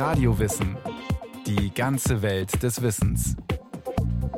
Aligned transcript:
Radiowissen. 0.00 0.78
Die 1.46 1.74
ganze 1.74 2.22
Welt 2.22 2.62
des 2.62 2.80
Wissens. 2.80 3.36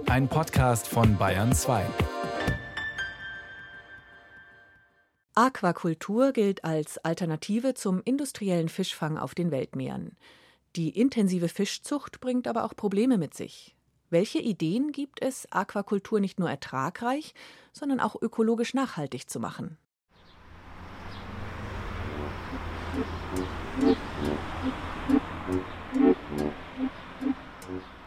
Ein 0.07 0.27
Podcast 0.27 0.89
von 0.89 1.17
Bayern 1.17 1.53
2. 1.53 1.87
Aquakultur 5.37 6.33
gilt 6.33 6.65
als 6.65 6.99
Alternative 6.99 7.75
zum 7.75 8.03
industriellen 8.05 8.69
Fischfang 8.69 9.17
auf 9.17 9.37
den 9.37 9.53
Weltmeeren. 9.53 10.17
Die 10.75 10.99
intensive 10.99 11.49
Fischzucht 11.49 12.21
bringt 12.21 12.49
aber 12.49 12.65
auch 12.65 12.75
Probleme 12.75 13.17
mit 13.17 13.33
sich. 13.33 13.77
Welche 14.11 14.41
Ideen 14.41 14.91
gibt 14.91 15.23
es, 15.23 15.47
Aquakultur 15.53 16.19
nicht 16.19 16.41
nur 16.41 16.51
ertragreich, 16.51 17.35
sondern 17.73 18.01
auch 18.01 18.21
ökologisch 18.21 18.75
nachhaltig 18.75 19.31
zu 19.31 19.39
machen? 19.39 19.79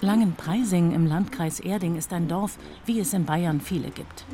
Langenpreising 0.05 0.91
im 0.91 1.08
Landkreis 1.08 1.59
Erding 1.59 1.95
ist 1.95 2.14
ein 2.14 2.27
Dorf, 2.27 2.58
wie 2.86 3.00
es 3.00 3.14
in 3.14 3.26
Bayern 3.26 3.59
viele 3.59 3.90
gibt. 3.90 4.26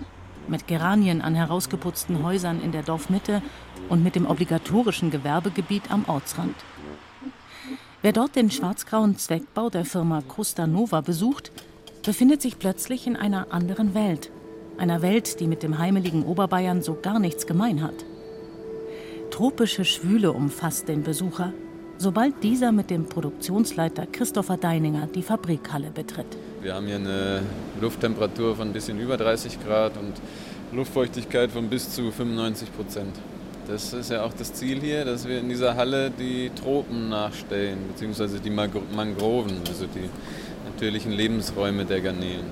Mit 0.49 0.67
Geranien 0.67 1.21
an 1.21 1.33
herausgeputzten 1.33 2.23
Häusern 2.23 2.61
in 2.61 2.73
der 2.73 2.83
Dorfmitte 2.83 3.41
und 3.87 4.03
mit 4.03 4.15
dem 4.15 4.25
obligatorischen 4.25 5.11
Gewerbegebiet 5.11 5.89
am 5.89 6.03
Ortsrand. 6.07 6.55
Wer 8.01 8.11
dort 8.11 8.35
den 8.35 8.51
schwarzgrauen 8.51 9.17
Zweckbau 9.17 9.69
der 9.69 9.85
Firma 9.85 10.21
Costa 10.27 10.67
Nova 10.67 10.99
besucht, 10.99 11.51
befindet 12.03 12.41
sich 12.41 12.59
plötzlich 12.59 13.07
in 13.07 13.15
einer 13.15 13.53
anderen 13.53 13.93
Welt. 13.93 14.29
Einer 14.77 15.01
Welt, 15.01 15.39
die 15.39 15.47
mit 15.47 15.63
dem 15.63 15.77
heimeligen 15.77 16.25
Oberbayern 16.25 16.81
so 16.81 16.97
gar 17.01 17.19
nichts 17.19 17.47
gemein 17.47 17.81
hat. 17.81 18.05
Tropische 19.29 19.85
Schwüle 19.85 20.33
umfasst 20.33 20.89
den 20.89 21.03
Besucher, 21.03 21.53
sobald 22.01 22.41
dieser 22.41 22.71
mit 22.71 22.89
dem 22.89 23.05
Produktionsleiter 23.05 24.07
Christopher 24.11 24.57
Deininger 24.57 25.07
die 25.13 25.21
Fabrikhalle 25.21 25.91
betritt. 25.93 26.25
Wir 26.61 26.73
haben 26.73 26.87
hier 26.87 26.95
eine 26.95 27.43
Lufttemperatur 27.79 28.55
von 28.55 28.69
ein 28.69 28.73
bisschen 28.73 28.99
über 28.99 29.17
30 29.17 29.63
Grad 29.63 29.97
und 29.97 30.13
Luftfeuchtigkeit 30.75 31.51
von 31.51 31.69
bis 31.69 31.91
zu 31.91 32.11
95 32.11 32.75
Prozent. 32.75 33.15
Das 33.67 33.93
ist 33.93 34.09
ja 34.09 34.23
auch 34.23 34.33
das 34.33 34.51
Ziel 34.53 34.81
hier, 34.81 35.05
dass 35.05 35.27
wir 35.27 35.39
in 35.39 35.49
dieser 35.49 35.75
Halle 35.75 36.09
die 36.09 36.49
Tropen 36.49 37.09
nachstellen, 37.09 37.77
beziehungsweise 37.89 38.39
die 38.39 38.49
Mangroven, 38.49 39.59
also 39.67 39.85
die 39.85 40.09
natürlichen 40.65 41.11
Lebensräume 41.11 41.85
der 41.85 42.01
Garnelen. 42.01 42.47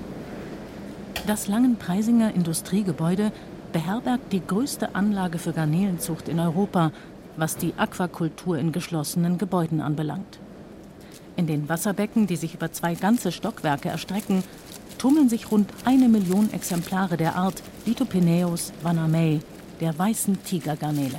Das 1.26 1.48
Langenpreisinger 1.48 2.32
Industriegebäude 2.34 3.32
beherbergt 3.72 4.32
die 4.32 4.42
größte 4.46 4.94
Anlage 4.94 5.38
für 5.38 5.52
Garnelenzucht 5.52 6.28
in 6.28 6.38
Europa, 6.38 6.92
was 7.36 7.56
die 7.56 7.74
Aquakultur 7.76 8.58
in 8.58 8.72
geschlossenen 8.72 9.38
Gebäuden 9.38 9.80
anbelangt. 9.80 10.38
In 11.36 11.46
den 11.46 11.68
Wasserbecken, 11.68 12.26
die 12.26 12.36
sich 12.36 12.54
über 12.54 12.72
zwei 12.72 12.94
ganze 12.94 13.32
Stockwerke 13.32 13.88
erstrecken, 13.88 14.44
tummeln 14.98 15.28
sich 15.28 15.50
rund 15.50 15.70
eine 15.84 16.08
Million 16.08 16.52
Exemplare 16.52 17.16
der 17.16 17.36
Art 17.36 17.62
Lithopeneus 17.86 18.72
vanamei, 18.82 19.40
der 19.80 19.98
weißen 19.98 20.42
Tigergarnele. 20.44 21.18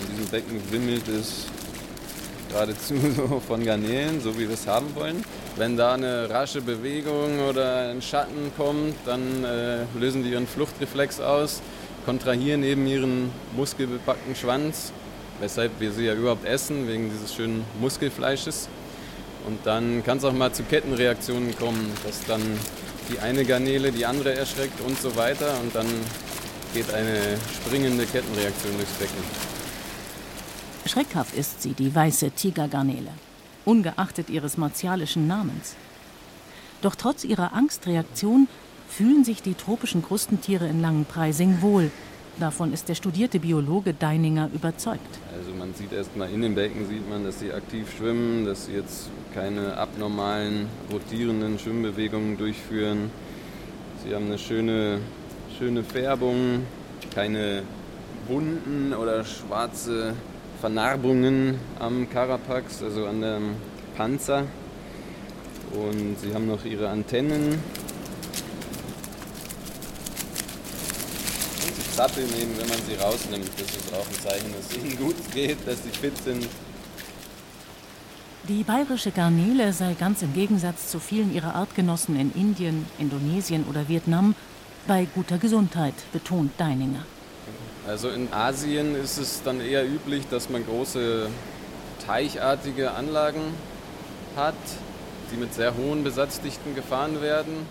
In 0.00 0.16
diesem 0.16 0.30
Becken 0.30 0.60
wimmelt 0.70 1.08
es 1.08 1.46
geradezu 2.50 2.94
so 3.16 3.40
von 3.40 3.64
Garnelen, 3.64 4.20
so 4.20 4.34
wie 4.34 4.46
wir 4.46 4.54
es 4.54 4.66
haben 4.66 4.94
wollen. 4.94 5.24
Wenn 5.56 5.76
da 5.76 5.94
eine 5.94 6.28
rasche 6.28 6.60
Bewegung 6.60 7.40
oder 7.48 7.90
ein 7.90 8.02
Schatten 8.02 8.52
kommt, 8.56 8.94
dann 9.06 9.44
äh, 9.44 9.84
lösen 9.98 10.22
die 10.22 10.30
ihren 10.30 10.46
Fluchtreflex 10.46 11.20
aus, 11.20 11.60
kontrahieren 12.04 12.62
eben 12.62 12.86
ihren 12.86 13.30
muskelbepackten 13.56 14.34
Schwanz, 14.34 14.92
weshalb 15.40 15.80
wir 15.80 15.92
sie 15.92 16.04
ja 16.04 16.14
überhaupt 16.14 16.44
essen, 16.44 16.88
wegen 16.88 17.10
dieses 17.10 17.34
schönen 17.34 17.64
Muskelfleisches. 17.80 18.68
Und 19.46 19.58
dann 19.64 20.04
kann 20.04 20.18
es 20.18 20.24
auch 20.24 20.32
mal 20.32 20.52
zu 20.52 20.62
Kettenreaktionen 20.64 21.56
kommen, 21.56 21.90
dass 22.04 22.24
dann 22.26 22.42
die 23.10 23.18
eine 23.18 23.44
Garnele 23.44 23.90
die 23.90 24.06
andere 24.06 24.34
erschreckt 24.34 24.80
und 24.80 25.00
so 25.00 25.16
weiter. 25.16 25.54
Und 25.62 25.74
dann 25.74 25.86
geht 26.74 26.92
eine 26.92 27.38
springende 27.64 28.04
Kettenreaktion 28.04 28.76
durchs 28.76 28.92
Becken. 28.92 29.24
Schreckhaft 30.86 31.34
ist 31.34 31.62
sie, 31.62 31.72
die 31.72 31.94
weiße 31.94 32.30
Tigergarnele, 32.30 33.10
ungeachtet 33.64 34.30
ihres 34.30 34.56
martialischen 34.56 35.26
Namens. 35.26 35.74
Doch 36.82 36.94
trotz 36.94 37.24
ihrer 37.24 37.52
Angstreaktion 37.52 38.48
fühlen 38.90 39.24
sich 39.24 39.42
die 39.42 39.54
tropischen 39.54 40.02
Krustentiere 40.02 40.66
in 40.68 40.80
Langenpreising 40.82 41.62
wohl. 41.62 41.90
Davon 42.38 42.72
ist 42.72 42.88
der 42.88 42.94
studierte 42.94 43.40
Biologe 43.40 43.94
Deininger 43.94 44.50
überzeugt. 44.54 45.18
Also 45.36 45.52
man 45.58 45.74
sieht 45.74 45.92
erst 45.92 46.16
mal 46.16 46.28
in 46.30 46.42
den 46.42 46.54
Becken, 46.54 46.88
sieht 46.88 47.08
man, 47.08 47.24
dass 47.24 47.40
sie 47.40 47.52
aktiv 47.52 47.86
schwimmen, 47.96 48.44
dass 48.44 48.66
sie 48.66 48.72
jetzt 48.72 49.08
keine 49.34 49.76
abnormalen 49.76 50.66
rotierenden 50.92 51.58
Schwimmbewegungen 51.58 52.36
durchführen. 52.36 53.10
Sie 54.04 54.14
haben 54.14 54.26
eine 54.26 54.38
schöne 54.38 55.00
schöne 55.60 55.84
Färbung, 55.84 56.64
keine 57.14 57.62
Wunden 58.28 58.94
oder 58.94 59.26
schwarze 59.26 60.14
Vernarbungen 60.58 61.58
am 61.78 62.08
Carapax, 62.08 62.82
also 62.82 63.04
an 63.04 63.20
dem 63.20 63.42
Panzer. 63.94 64.44
Und 65.74 66.18
sie 66.18 66.32
haben 66.32 66.46
noch 66.46 66.64
ihre 66.64 66.88
Antennen. 66.88 67.58
Zappeln 72.00 72.28
eben, 72.40 72.56
wenn 72.56 72.66
man 72.66 72.78
sie 72.88 72.94
rausnimmt. 72.94 73.50
Das 73.58 73.76
ist 73.76 73.92
auch 73.92 74.06
ein 74.06 74.20
Zeichen, 74.26 74.54
dass 74.54 74.70
es 74.70 74.76
ihnen 74.82 74.96
gut 74.96 75.16
geht, 75.34 75.58
dass 75.66 75.82
sie 75.82 75.90
fit 75.90 76.16
sind. 76.24 76.48
Die 78.48 78.62
bayerische 78.62 79.10
Garnele 79.10 79.74
sei 79.74 79.94
ganz 80.00 80.22
im 80.22 80.32
Gegensatz 80.32 80.88
zu 80.90 80.98
vielen 80.98 81.34
ihrer 81.34 81.54
Artgenossen 81.54 82.18
in 82.18 82.32
Indien, 82.32 82.86
Indonesien 82.98 83.66
oder 83.68 83.86
Vietnam 83.86 84.34
bei 84.86 85.06
guter 85.14 85.36
Gesundheit, 85.36 85.92
betont 86.10 86.52
Deininger. 86.56 87.04
Also 87.86 88.08
in 88.08 88.32
Asien 88.32 88.94
ist 88.94 89.18
es 89.18 89.42
dann 89.42 89.60
eher 89.60 89.86
üblich, 89.86 90.26
dass 90.30 90.48
man 90.48 90.64
große 90.64 91.28
teichartige 92.06 92.92
Anlagen 92.92 93.42
hat, 94.36 94.54
die 95.30 95.36
mit 95.36 95.52
sehr 95.52 95.76
hohen 95.76 96.02
Besatzdichten 96.02 96.74
gefahren 96.74 97.20
werden. 97.20 97.66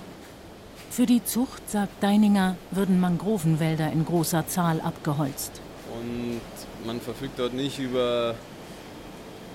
Für 0.89 1.05
die 1.05 1.23
Zucht, 1.23 1.69
sagt 1.69 2.01
Deininger, 2.01 2.55
würden 2.71 2.99
Mangrovenwälder 2.99 3.91
in 3.91 4.05
großer 4.05 4.47
Zahl 4.47 4.81
abgeholzt. 4.81 5.61
Und 5.99 6.41
man 6.85 6.99
verfügt 6.99 7.37
dort 7.37 7.53
nicht 7.53 7.79
über 7.79 8.35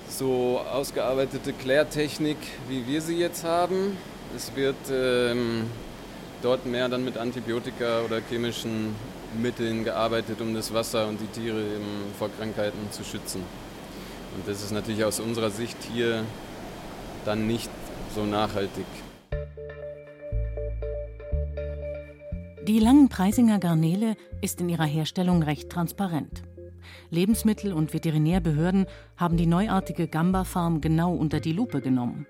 so 0.09 0.61
ausgearbeitete 0.71 1.53
Klärtechnik, 1.53 2.37
wie 2.69 2.87
wir 2.87 3.01
sie 3.01 3.17
jetzt 3.17 3.43
haben. 3.43 3.97
Es 4.35 4.55
wird 4.55 4.75
ähm, 4.89 5.69
dort 6.41 6.65
mehr 6.65 6.87
dann 6.87 7.03
mit 7.03 7.17
Antibiotika 7.17 8.01
oder 8.01 8.21
chemischen 8.29 8.95
Mitteln 9.37 9.83
gearbeitet, 9.83 10.39
um 10.39 10.53
das 10.53 10.73
Wasser 10.73 11.07
und 11.07 11.19
die 11.19 11.27
Tiere 11.27 11.59
eben 11.59 12.13
vor 12.17 12.29
Krankheiten 12.37 12.91
zu 12.91 13.03
schützen. 13.03 13.43
Und 14.35 14.47
das 14.47 14.63
ist 14.63 14.71
natürlich 14.71 15.03
aus 15.03 15.19
unserer 15.19 15.49
Sicht 15.49 15.77
hier 15.93 16.23
dann 17.25 17.45
nicht 17.45 17.69
so 18.13 18.23
nachhaltig. 18.23 18.85
Die 22.67 22.79
Langenpreisinger 22.79 23.59
Garnele 23.59 24.15
ist 24.41 24.59
in 24.59 24.69
ihrer 24.69 24.85
Herstellung 24.85 25.43
recht 25.43 25.69
transparent. 25.69 26.41
Lebensmittel- 27.11 27.73
und 27.73 27.93
Veterinärbehörden 27.93 28.87
haben 29.17 29.37
die 29.37 29.45
neuartige 29.45 30.07
Gamba-Farm 30.07 30.81
genau 30.81 31.13
unter 31.13 31.39
die 31.39 31.51
Lupe 31.51 31.79
genommen. 31.79 32.25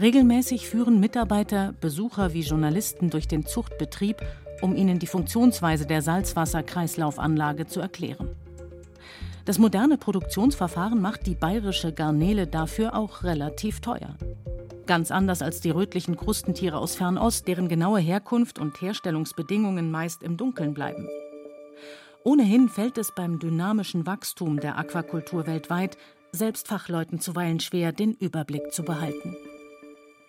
Regelmäßig 0.00 0.68
führen 0.68 0.98
Mitarbeiter 0.98 1.72
Besucher 1.80 2.34
wie 2.34 2.40
Journalisten 2.40 3.10
durch 3.10 3.28
den 3.28 3.46
Zuchtbetrieb, 3.46 4.16
um 4.60 4.74
ihnen 4.74 4.98
die 4.98 5.06
Funktionsweise 5.06 5.86
der 5.86 6.02
Salzwasserkreislaufanlage 6.02 7.66
zu 7.66 7.78
erklären. 7.78 8.30
Das 9.44 9.60
moderne 9.60 9.98
Produktionsverfahren 9.98 11.00
macht 11.00 11.28
die 11.28 11.36
bayerische 11.36 11.92
Garnele 11.92 12.48
dafür 12.48 12.96
auch 12.96 13.22
relativ 13.22 13.78
teuer. 13.78 14.16
Ganz 14.86 15.10
anders 15.10 15.40
als 15.40 15.60
die 15.60 15.70
rötlichen 15.70 16.16
Krustentiere 16.16 16.76
aus 16.76 16.94
Fernost, 16.94 17.48
deren 17.48 17.68
genaue 17.68 18.00
Herkunft 18.00 18.58
und 18.58 18.80
Herstellungsbedingungen 18.80 19.90
meist 19.90 20.22
im 20.22 20.36
Dunkeln 20.36 20.74
bleiben. 20.74 21.08
Ohnehin 22.22 22.68
fällt 22.68 22.98
es 22.98 23.12
beim 23.14 23.38
dynamischen 23.38 24.06
Wachstum 24.06 24.60
der 24.60 24.78
Aquakultur 24.78 25.46
weltweit 25.46 25.96
selbst 26.32 26.68
Fachleuten 26.68 27.20
zuweilen 27.20 27.60
schwer, 27.60 27.92
den 27.92 28.12
Überblick 28.12 28.72
zu 28.72 28.82
behalten. 28.82 29.36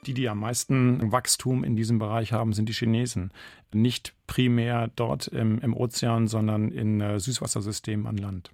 Die, 0.05 0.13
die 0.13 0.29
am 0.29 0.39
meisten 0.39 1.11
Wachstum 1.11 1.63
in 1.63 1.75
diesem 1.75 1.97
Bereich 1.97 2.31
haben, 2.31 2.53
sind 2.53 2.69
die 2.69 2.73
Chinesen. 2.73 3.31
Nicht 3.73 4.13
primär 4.27 4.89
dort 4.95 5.27
im, 5.27 5.59
im 5.59 5.75
Ozean, 5.75 6.27
sondern 6.27 6.71
in 6.71 7.01
äh, 7.01 7.19
Süßwassersystemen 7.19 8.05
an 8.05 8.17
Land. 8.17 8.51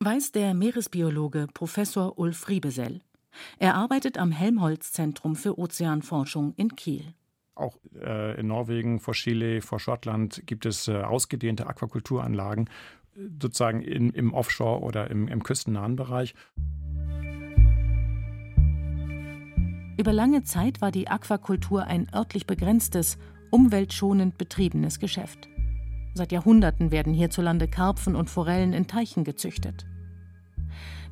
Weiß 0.00 0.32
der 0.32 0.52
Meeresbiologe 0.52 1.46
Professor 1.54 2.18
Ulf 2.18 2.48
Riebesell. 2.48 3.00
Er 3.58 3.74
arbeitet 3.74 4.18
am 4.18 4.30
Helmholtz-Zentrum 4.30 5.36
für 5.36 5.58
Ozeanforschung 5.58 6.54
in 6.56 6.76
Kiel. 6.76 7.14
Auch 7.54 7.78
äh, 7.94 8.40
in 8.40 8.46
Norwegen, 8.46 8.98
vor 8.98 9.14
Chile, 9.14 9.60
vor 9.60 9.78
Schottland 9.78 10.46
gibt 10.46 10.64
es 10.64 10.88
äh, 10.88 11.02
ausgedehnte 11.02 11.66
Aquakulturanlagen, 11.66 12.70
sozusagen 13.40 13.82
in, 13.82 14.10
im 14.10 14.32
Offshore- 14.32 14.80
oder 14.80 15.10
im, 15.10 15.28
im 15.28 15.42
küstennahen 15.42 15.96
Bereich. 15.96 16.34
Über 19.98 20.12
lange 20.12 20.42
Zeit 20.42 20.80
war 20.80 20.90
die 20.90 21.08
Aquakultur 21.08 21.84
ein 21.84 22.08
örtlich 22.14 22.46
begrenztes, 22.46 23.18
umweltschonend 23.50 24.38
betriebenes 24.38 24.98
Geschäft. 24.98 25.48
Seit 26.14 26.32
Jahrhunderten 26.32 26.90
werden 26.90 27.12
hierzulande 27.12 27.68
Karpfen 27.68 28.16
und 28.16 28.30
Forellen 28.30 28.72
in 28.72 28.86
Teichen 28.86 29.24
gezüchtet. 29.24 29.86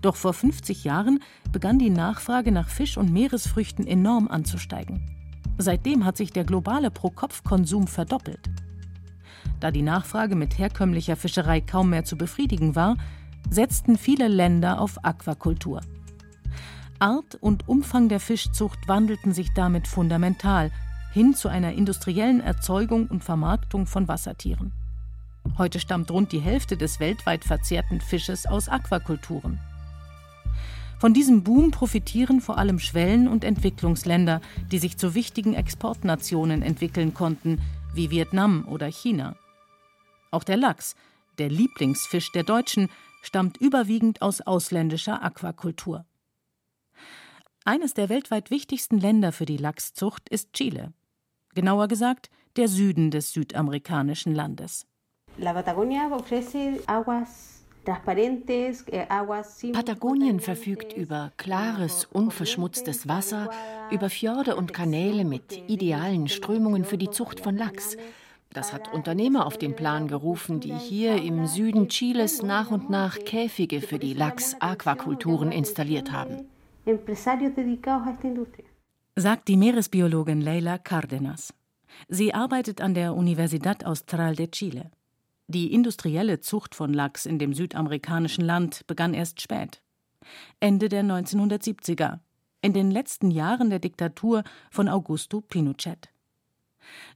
Doch 0.01 0.17
vor 0.17 0.33
50 0.33 0.85
Jahren 0.85 1.21
begann 1.53 1.79
die 1.79 1.91
Nachfrage 1.91 2.53
nach 2.53 2.69
Fisch 2.69 2.97
und 2.97 3.13
Meeresfrüchten 3.13 3.87
enorm 3.87 4.29
anzusteigen. 4.29 5.03
Seitdem 5.59 6.05
hat 6.05 6.17
sich 6.17 6.33
der 6.33 6.45
globale 6.45 6.91
Pro-Kopf-Konsum 6.91 7.87
verdoppelt. 7.87 8.51
Da 9.61 9.71
die 9.71 9.83
Nachfrage 9.83 10.37
mit 10.37 10.59
herkömmlicher 10.59 11.17
Fischerei 11.17 11.61
kaum 11.61 11.91
mehr 11.91 12.05
zu 12.05 12.17
befriedigen 12.17 12.75
war, 12.75 12.97
setzten 13.51 13.99
viele 13.99 14.29
Länder 14.29 14.81
auf 14.81 15.05
Aquakultur. 15.05 15.83
Art 16.99 17.35
und 17.35 17.69
Umfang 17.69 18.09
der 18.09 18.21
Fischzucht 18.21 18.89
wandelten 18.89 19.33
sich 19.33 19.53
damit 19.55 19.87
fundamental 19.87 20.71
hin 21.13 21.35
zu 21.35 21.49
einer 21.49 21.73
industriellen 21.73 22.41
Erzeugung 22.41 23.07
und 23.09 23.25
Vermarktung 23.25 23.87
von 23.87 24.09
Wassertieren. 24.09 24.73
Heute 25.59 25.81
stammt 25.81 26.11
rund 26.11 26.33
die 26.33 26.41
Hälfte 26.41 26.77
des 26.77 27.01
weltweit 27.01 27.45
verzehrten 27.45 28.01
Fisches 28.01 28.47
aus 28.47 28.69
Aquakulturen. 28.69 29.59
Von 31.01 31.15
diesem 31.15 31.43
Boom 31.43 31.71
profitieren 31.71 32.43
vor 32.43 32.59
allem 32.59 32.79
Schwellen- 32.79 33.27
und 33.27 33.43
Entwicklungsländer, 33.43 34.43
die 34.71 34.79
sich 34.79 34.99
zu 34.99 35.15
wichtigen 35.15 35.55
Exportnationen 35.55 36.61
entwickeln 36.61 37.15
konnten, 37.15 37.59
wie 37.95 38.11
Vietnam 38.11 38.69
oder 38.69 38.87
China. 38.87 39.35
Auch 40.31 40.45
der 40.45 40.59
Lachs, 40.59 40.97
der 41.39 41.49
Lieblingsfisch 41.49 42.33
der 42.33 42.43
Deutschen, 42.43 42.91
stammt 43.23 43.57
überwiegend 43.57 44.21
aus 44.21 44.43
ausländischer 44.43 45.23
Aquakultur. 45.23 46.05
Eines 47.65 47.95
der 47.95 48.11
weltweit 48.11 48.51
wichtigsten 48.51 48.99
Länder 48.99 49.33
für 49.33 49.47
die 49.47 49.57
Lachszucht 49.57 50.29
ist 50.29 50.53
Chile. 50.53 50.93
Genauer 51.55 51.89
gesagt, 51.89 52.29
der 52.57 52.69
Süden 52.69 53.11
des 53.11 53.33
südamerikanischen 53.33 54.35
Landes. 54.35 54.87
La 55.39 55.55
Patagonia 55.55 56.11
ofrece 56.13 56.83
aguas 56.87 57.60
Patagonien 59.73 60.41
verfügt 60.41 60.93
über 60.93 61.33
klares, 61.37 62.05
unverschmutztes 62.13 63.09
Wasser, 63.09 63.51
über 63.91 64.11
Fjorde 64.11 64.57
und 64.57 64.75
Kanäle 64.75 65.25
mit 65.25 65.63
idealen 65.69 66.29
Strömungen 66.29 66.85
für 66.85 66.99
die 66.99 67.11
Zucht 67.11 67.41
von 67.41 67.57
Lachs. 67.57 67.97
Das 68.53 68.73
hat 68.73 68.93
Unternehmer 68.93 69.47
auf 69.47 69.59
den 69.59 69.77
Plan 69.77 70.09
gerufen, 70.09 70.61
die 70.61 70.75
hier 70.75 71.23
im 71.23 71.47
Süden 71.47 71.89
Chiles 71.89 72.43
nach 72.43 72.71
und 72.71 72.91
nach 72.91 73.19
Käfige 73.21 73.81
für 73.81 73.99
die 73.99 74.13
Lachs-Aquakulturen 74.15 75.53
installiert 75.53 76.11
haben. 76.11 76.49
Sagt 79.17 79.49
die 79.49 79.57
Meeresbiologin 79.57 80.41
Leila 80.41 80.77
Cárdenas. 80.77 81.55
Sie 82.09 82.35
arbeitet 82.35 82.81
an 82.81 82.95
der 82.95 83.15
Universidad 83.15 83.85
Austral 83.85 84.35
de 84.35 84.49
Chile. 84.49 84.91
Die 85.51 85.73
industrielle 85.73 86.39
Zucht 86.39 86.77
von 86.77 86.95
Lachs 86.95 87.27
in 87.27 87.41
dem 87.41 87.55
südamerikanischen 87.55 88.45
Land 88.45 88.87
begann 88.87 89.15
erst 89.15 89.41
spät. 89.41 89.83
Ende 90.61 90.89
der 90.89 91.03
1970er, 91.03 92.21
in 92.63 92.73
den 92.73 92.93
letzten 92.93 93.33
Jahren 93.33 93.69
der 93.69 93.81
Diktatur 93.81 94.45
von 94.71 94.89
Augusto 94.89 95.41
Pinochet. 95.41 96.09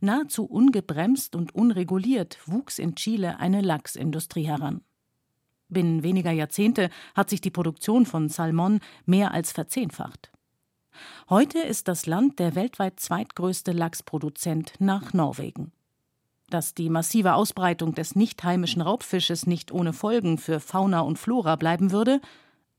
Nahezu 0.00 0.46
ungebremst 0.46 1.36
und 1.36 1.54
unreguliert 1.54 2.40
wuchs 2.46 2.80
in 2.80 2.96
Chile 2.96 3.38
eine 3.38 3.60
Lachsindustrie 3.60 4.48
heran. 4.48 4.80
Binnen 5.68 6.02
weniger 6.02 6.32
Jahrzehnte 6.32 6.90
hat 7.14 7.30
sich 7.30 7.40
die 7.40 7.52
Produktion 7.52 8.04
von 8.04 8.28
Salmon 8.28 8.80
mehr 9.06 9.30
als 9.30 9.52
verzehnfacht. 9.52 10.32
Heute 11.30 11.60
ist 11.60 11.86
das 11.86 12.06
Land 12.06 12.40
der 12.40 12.56
weltweit 12.56 12.98
zweitgrößte 12.98 13.70
Lachsproduzent 13.70 14.72
nach 14.80 15.12
Norwegen. 15.12 15.70
Dass 16.54 16.72
die 16.72 16.88
massive 16.88 17.34
Ausbreitung 17.34 17.96
des 17.96 18.14
nicht 18.14 18.44
heimischen 18.44 18.80
Raubfisches 18.80 19.44
nicht 19.44 19.72
ohne 19.72 19.92
Folgen 19.92 20.38
für 20.38 20.60
Fauna 20.60 21.00
und 21.00 21.18
Flora 21.18 21.56
bleiben 21.56 21.90
würde, 21.90 22.20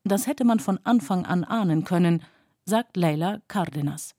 das 0.06 0.28
hätte 0.28 0.46
man 0.46 0.62
von 0.62 0.80
Anfang 0.86 1.26
an 1.26 1.44
ahnen 1.44 1.84
können, 1.84 2.24
sagt 2.64 2.96
Leila 2.96 3.42
Cárdenas. 3.50 4.16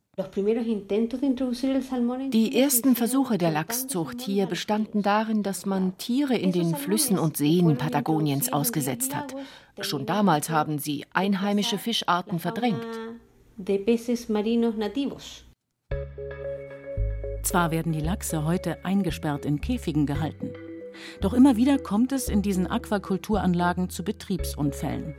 Die 2.33 2.59
ersten 2.59 2.97
Versuche 2.97 3.39
der 3.39 3.51
Lachszucht 3.51 4.21
hier 4.21 4.45
bestanden 4.45 5.01
darin, 5.01 5.43
dass 5.43 5.65
man 5.65 5.97
Tiere 5.97 6.37
in 6.37 6.53
den 6.53 6.75
Flüssen 6.75 7.19
und 7.19 7.39
Seen 7.39 7.79
Patagoniens 7.79 8.53
ausgesetzt 8.53 9.17
hat. 9.17 9.35
Schon 9.81 10.05
damals 10.05 10.51
haben 10.51 10.79
sie 10.79 11.07
einheimische 11.15 11.79
Fischarten 11.79 12.41
verdrängt. 12.41 12.85
Zwar 17.47 17.71
werden 17.71 17.93
die 17.93 18.01
Lachse 18.01 18.45
heute 18.45 18.85
eingesperrt 18.85 19.45
in 19.45 19.61
Käfigen 19.61 20.05
gehalten, 20.05 20.51
doch 21.21 21.33
immer 21.33 21.55
wieder 21.55 21.79
kommt 21.79 22.11
es 22.11 22.29
in 22.29 22.43
diesen 22.43 22.67
Aquakulturanlagen 22.67 23.89
zu 23.89 24.03
Betriebsunfällen. 24.03 25.15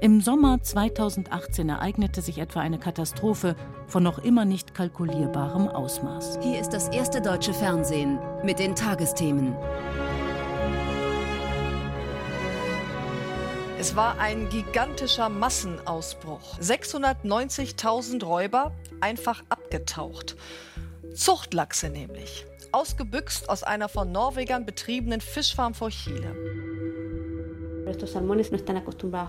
Im 0.00 0.20
Sommer 0.20 0.60
2018 0.60 1.68
ereignete 1.68 2.22
sich 2.22 2.38
etwa 2.38 2.58
eine 2.58 2.80
Katastrophe 2.80 3.54
von 3.86 4.02
noch 4.02 4.18
immer 4.18 4.44
nicht 4.44 4.74
kalkulierbarem 4.74 5.68
Ausmaß. 5.68 6.40
Hier 6.42 6.58
ist 6.60 6.70
das 6.70 6.88
erste 6.88 7.22
deutsche 7.22 7.54
Fernsehen 7.54 8.18
mit 8.42 8.58
den 8.58 8.74
Tagesthemen. 8.74 9.54
Es 13.78 13.94
war 13.94 14.18
ein 14.18 14.48
gigantischer 14.48 15.28
Massenausbruch. 15.28 16.58
690.000 16.58 18.24
Räuber 18.24 18.72
einfach 19.00 19.44
abgetaucht. 19.50 20.34
Zuchtlachse 21.18 21.90
nämlich. 21.90 22.46
Ausgebüxt 22.70 23.48
aus 23.50 23.64
einer 23.64 23.88
von 23.88 24.12
Norwegern 24.12 24.64
betriebenen 24.64 25.20
Fischfarm 25.20 25.74
vor 25.74 25.90
Chile. 25.90 26.36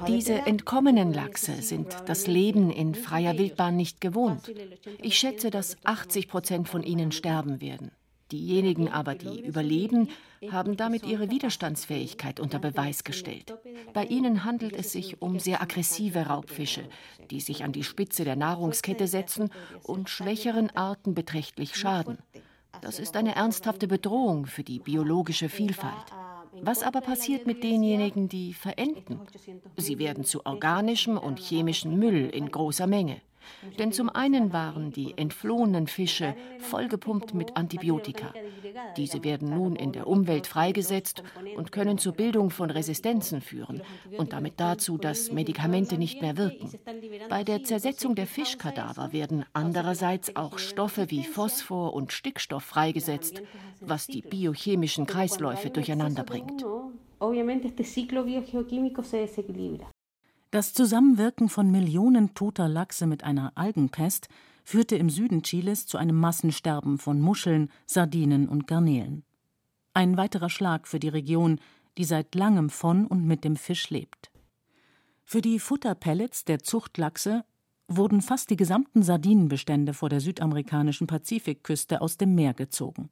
Diese 0.07 0.33
entkommenen 0.45 1.13
Lachse 1.13 1.61
sind 1.63 1.95
das 2.05 2.27
Leben 2.27 2.69
in 2.69 2.93
freier 2.93 3.37
Wildbahn 3.37 3.75
nicht 3.75 4.01
gewohnt. 4.01 4.51
Ich 5.01 5.17
schätze, 5.17 5.49
dass 5.49 5.77
80 5.83 6.27
Prozent 6.27 6.69
von 6.69 6.83
ihnen 6.83 7.11
sterben 7.11 7.59
werden. 7.59 7.91
Diejenigen 8.31 8.89
aber, 8.89 9.15
die 9.15 9.41
überleben, 9.41 10.09
haben 10.51 10.77
damit 10.77 11.05
ihre 11.05 11.29
Widerstandsfähigkeit 11.29 12.39
unter 12.39 12.59
Beweis 12.59 13.03
gestellt. 13.03 13.57
Bei 13.93 14.05
ihnen 14.05 14.43
handelt 14.43 14.73
es 14.73 14.91
sich 14.91 15.21
um 15.21 15.39
sehr 15.39 15.61
aggressive 15.61 16.27
Raubfische, 16.27 16.83
die 17.29 17.39
sich 17.39 17.63
an 17.63 17.71
die 17.71 17.83
Spitze 17.83 18.23
der 18.23 18.35
Nahrungskette 18.35 19.07
setzen 19.07 19.49
und 19.83 20.09
schwächeren 20.09 20.69
Arten 20.75 21.13
beträchtlich 21.13 21.75
schaden. 21.75 22.17
Das 22.81 22.99
ist 22.99 23.17
eine 23.17 23.35
ernsthafte 23.35 23.87
Bedrohung 23.87 24.45
für 24.45 24.63
die 24.63 24.79
biologische 24.79 25.49
Vielfalt. 25.49 26.05
Was 26.61 26.83
aber 26.83 27.01
passiert 27.01 27.45
mit 27.45 27.63
denjenigen, 27.63 28.27
die 28.27 28.53
verenden? 28.53 29.19
Sie 29.77 29.99
werden 29.99 30.23
zu 30.23 30.45
organischem 30.45 31.17
und 31.17 31.39
chemischem 31.39 31.97
Müll 31.97 32.29
in 32.29 32.49
großer 32.49 32.87
Menge. 32.87 33.21
Denn 33.77 33.91
zum 33.91 34.09
einen 34.09 34.53
waren 34.53 34.91
die 34.91 35.17
entflohenen 35.17 35.87
Fische 35.87 36.35
vollgepumpt 36.59 37.33
mit 37.33 37.57
Antibiotika. 37.57 38.33
Diese 38.97 39.23
werden 39.23 39.49
nun 39.49 39.75
in 39.75 39.91
der 39.91 40.07
Umwelt 40.07 40.47
freigesetzt 40.47 41.23
und 41.57 41.71
können 41.71 41.97
zur 41.97 42.13
Bildung 42.13 42.49
von 42.49 42.69
Resistenzen 42.69 43.41
führen 43.41 43.81
und 44.17 44.33
damit 44.33 44.59
dazu, 44.59 44.97
dass 44.97 45.31
Medikamente 45.31 45.97
nicht 45.97 46.21
mehr 46.21 46.37
wirken. 46.37 46.71
Bei 47.29 47.43
der 47.43 47.63
Zersetzung 47.63 48.15
der 48.15 48.27
Fischkadaver 48.27 49.13
werden 49.13 49.45
andererseits 49.53 50.35
auch 50.35 50.57
Stoffe 50.57 51.09
wie 51.09 51.23
Phosphor 51.23 51.93
und 51.93 52.11
Stickstoff 52.11 52.63
freigesetzt, 52.63 53.41
was 53.81 54.07
die 54.07 54.21
biochemischen 54.21 55.05
Kreisläufe 55.05 55.69
durcheinander 55.69 56.23
bringt. 56.23 56.65
Obviamente 57.21 57.67
este 57.67 57.83
ciclo 57.83 58.23
biogeoquímico 58.23 59.03
se 59.03 59.17
desequilibra. 59.17 59.91
Das 60.51 60.73
Zusammenwirken 60.73 61.47
von 61.47 61.69
Millionen 61.69 62.33
toter 62.33 62.67
Lachse 62.67 63.05
mit 63.05 63.23
einer 63.23 63.51
Algenpest 63.53 64.29
führte 64.63 64.95
im 64.95 65.11
Süden 65.11 65.43
Chiles 65.43 65.85
zu 65.85 65.99
einem 65.99 66.15
Massensterben 66.19 66.97
von 66.97 67.21
Muscheln, 67.21 67.69
Sardinen 67.85 68.49
und 68.49 68.65
Garnelen. 68.65 69.23
Ein 69.93 70.17
weiterer 70.17 70.49
Schlag 70.49 70.87
für 70.87 70.99
die 70.99 71.09
Region, 71.09 71.59
die 71.99 72.03
seit 72.03 72.33
langem 72.33 72.71
von 72.71 73.05
und 73.05 73.27
mit 73.27 73.43
dem 73.43 73.57
Fisch 73.57 73.91
lebt. 73.91 74.31
Für 75.23 75.41
die 75.41 75.59
Futterpellets 75.59 76.45
der 76.45 76.57
Zuchtlachse 76.63 77.45
wurden 77.87 78.21
fast 78.23 78.49
die 78.49 78.55
gesamten 78.55 79.03
Sardinenbestände 79.03 79.93
vor 79.93 80.09
der 80.09 80.19
südamerikanischen 80.19 81.05
Pazifikküste 81.05 82.01
aus 82.01 82.17
dem 82.17 82.33
Meer 82.33 82.55
gezogen. 82.55 83.11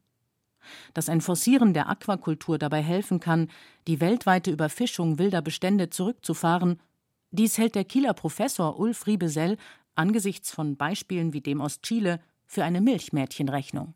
Dass 0.96 1.08
ein 1.08 1.22
Forcieren 1.22 1.76
der 1.76 1.88
Aquakultur 1.88 2.58
dabei 2.58 2.82
helfen 2.82 3.20
kann, 3.20 3.50
die 3.86 4.02
weltweite 4.02 4.50
Überfischung 4.50 5.20
wilder 5.20 5.44
Bestände 5.44 5.92
zurückzufahren, 5.92 6.80
dies 7.32 7.58
hält 7.58 7.76
der 7.76 7.86
Kieler 7.86 8.14
Professor 8.14 8.80
Ulf 8.80 9.08
Riebesell 9.08 9.58
angesichts 9.96 10.52
von 10.52 10.78
Beispielen 10.78 11.34
wie 11.34 11.42
dem 11.42 11.62
aus 11.62 11.82
Chile 11.82 12.20
für 12.46 12.64
eine 12.64 12.82
Milchmädchenrechnung. 12.82 13.94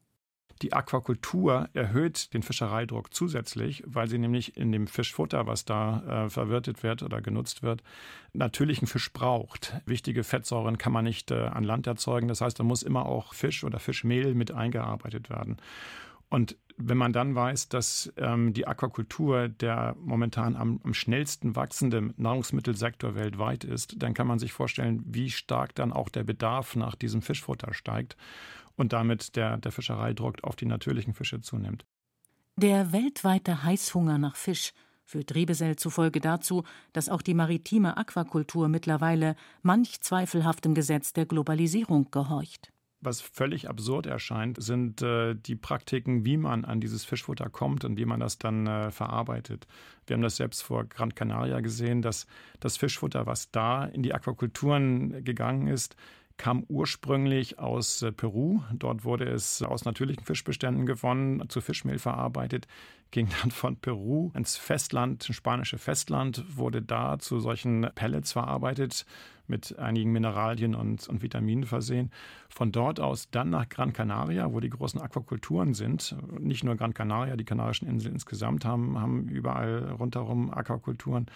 Die 0.62 0.74
Aquakultur 0.74 1.70
erhöht 1.74 2.34
den 2.36 2.44
Fischereidruck 2.44 3.14
zusätzlich, 3.14 3.84
weil 3.88 4.08
sie 4.08 4.20
nämlich 4.20 4.58
in 4.58 4.72
dem 4.72 4.86
Fischfutter, 4.86 5.48
was 5.48 5.66
da 5.66 6.26
äh, 6.26 6.30
verwirtet 6.30 6.84
wird 6.84 7.02
oder 7.02 7.20
genutzt 7.20 7.64
wird, 7.64 7.82
natürlichen 8.34 8.88
Fisch 8.88 9.12
braucht. 9.12 9.76
Wichtige 9.86 10.24
Fettsäuren 10.24 10.78
kann 10.78 10.94
man 10.94 11.06
nicht 11.06 11.32
äh, 11.32 11.46
an 11.46 11.64
Land 11.64 11.88
erzeugen. 11.88 12.28
Das 12.28 12.42
heißt, 12.42 12.60
da 12.60 12.64
muss 12.64 12.84
immer 12.84 13.08
auch 13.08 13.34
Fisch 13.34 13.64
oder 13.64 13.80
Fischmehl 13.80 14.36
mit 14.36 14.52
eingearbeitet 14.52 15.32
werden. 15.32 15.58
Und 16.32 16.56
wenn 16.78 16.98
man 16.98 17.12
dann 17.12 17.36
weiß, 17.36 17.68
dass 17.68 18.12
ähm, 18.16 18.54
die 18.54 18.66
Aquakultur 18.66 19.50
der 19.50 19.96
momentan 20.00 20.56
am, 20.56 20.80
am, 20.84 20.94
schnellsten 20.94 21.58
wachsende 21.58 22.14
Nahrungsmittelsektor 22.16 23.16
weltweit 23.16 23.66
ist, 23.66 24.02
dann 24.02 24.14
kann 24.14 24.28
man 24.28 24.40
sich 24.40 24.54
vorstellen, 24.54 25.04
wie 25.06 25.30
stark 25.30 25.76
dann 25.76 25.92
auch 25.92 26.08
der 26.08 26.24
Bedarf 26.24 26.78
nach 26.78 26.96
diesem 26.96 27.22
Fischfutter 27.22 27.74
steigt 27.74 28.16
und 28.78 28.94
damit 28.94 29.36
der, 29.36 29.58
der 29.58 29.74
Fischereidruck 29.74 30.44
auf 30.44 30.56
die 30.56 30.66
natürlichen 30.66 31.14
Fische 31.14 31.42
zunimmt. 31.42 31.86
Der 32.56 32.94
weltweite 32.94 33.64
Heißhunger 33.64 34.18
nach 34.18 34.38
Fisch 34.38 34.72
führt 35.04 35.36
Rebesell 35.36 35.76
zufolge 35.76 36.22
dazu, 36.22 36.64
dass 36.94 37.10
auch 37.10 37.22
die 37.22 37.34
maritime 37.34 37.98
Aquakultur 37.98 38.70
mittlerweile 38.70 39.36
manch 39.64 40.00
zweifelhaftem 40.00 40.76
Gesetz 40.76 41.12
der 41.12 41.26
Globalisierung 41.26 42.10
gehorcht. 42.10 42.72
Was 43.04 43.20
völlig 43.20 43.68
absurd 43.68 44.06
erscheint, 44.06 44.62
sind 44.62 45.02
äh, 45.02 45.36
die 45.36 45.56
Praktiken, 45.56 46.24
wie 46.24 46.38
man 46.38 46.66
an 46.66 46.80
dieses 46.80 47.04
Fischfutter 47.04 47.50
kommt 47.50 47.84
und 47.84 47.98
wie 47.98 48.06
man 48.06 48.20
das 48.20 48.38
dann 48.38 48.68
äh, 48.68 48.92
verarbeitet. 48.92 49.66
Wir 50.06 50.14
haben 50.14 50.22
das 50.22 50.36
selbst 50.36 50.62
vor 50.62 50.86
Gran 50.86 51.16
Canaria 51.16 51.62
gesehen, 51.62 52.04
dass 52.04 52.28
das 52.60 52.78
Fischfutter, 52.78 53.26
was 53.26 53.50
da 53.50 53.86
in 53.86 54.04
die 54.04 54.14
Aquakulturen 54.14 55.24
gegangen 55.24 55.68
ist, 55.68 55.96
kam 56.42 56.66
ursprünglich 56.70 57.60
aus 57.60 58.02
äh, 58.02 58.12
Peru. 58.12 58.62
Dort 58.74 59.04
wurde 59.04 59.26
es 59.26 59.62
aus 59.62 59.86
natürlichen 59.86 60.26
Fischbeständen 60.26 60.88
gewonnen, 60.88 61.48
zu 61.50 61.62
Fischmehl 61.62 62.00
verarbeitet, 62.00 62.68
ging 63.12 63.30
dann 63.42 63.52
von 63.52 63.76
Peru 63.76 64.32
ins 64.34 64.58
Festland, 64.58 65.28
ins 65.28 65.36
spanische 65.36 65.78
Festland, 65.78 66.44
wurde 66.58 66.82
da 66.82 67.20
zu 67.20 67.40
solchen 67.40 67.88
Pellets 67.94 68.32
verarbeitet, 68.32 69.06
mit 69.46 69.78
einigen 69.78 70.12
Mineralien 70.12 70.74
und, 70.74 71.08
und 71.08 71.22
Vitaminen 71.22 71.66
versehen. 71.66 72.10
Von 72.50 72.72
dort 72.72 73.00
aus 73.00 73.30
dann 73.30 73.52
nach 73.52 73.70
Gran 73.70 73.94
Canaria, 73.94 74.52
wo 74.52 74.60
die 74.62 74.70
großen 74.70 75.00
Aquakulturen 75.00 75.76
sind. 75.76 76.16
Nicht 76.40 76.64
nur 76.64 76.76
Gran 76.76 76.96
Canaria, 76.96 77.36
die 77.36 77.46
Kanarischen 77.46 77.88
Inseln 77.88 78.16
insgesamt 78.16 78.66
haben, 78.66 79.00
haben 79.00 79.28
überall 79.28 79.92
rundherum 80.00 80.52
Aquakulturen. 80.52 81.28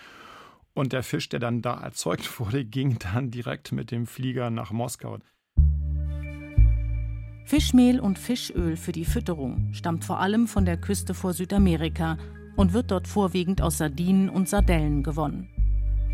Und 0.75 0.91
der 0.91 1.03
Fisch, 1.03 1.29
der 1.29 1.39
dann 1.39 1.61
da 1.61 1.81
erzeugt 1.81 2.39
wurde, 2.39 2.65
ging 2.65 2.99
dann 2.99 3.31
direkt 3.31 3.71
mit 3.71 3.89
dem 3.89 4.05
Flieger 4.05 4.51
nach 4.51 4.71
Moskau. 4.71 5.17
Fischmehl 7.45 7.99
und 7.99 8.19
Fischöl 8.19 8.75
für 8.75 8.91
die 8.91 9.05
Fütterung 9.05 9.71
stammt 9.73 10.03
vor 10.03 10.19
allem 10.19 10.47
von 10.47 10.65
der 10.65 10.77
Küste 10.77 11.13
vor 11.13 11.33
Südamerika 11.33 12.17
und 12.55 12.73
wird 12.73 12.91
dort 12.91 13.07
vorwiegend 13.07 13.61
aus 13.61 13.77
Sardinen 13.77 14.29
und 14.29 14.49
Sardellen 14.49 15.03
gewonnen. 15.03 15.49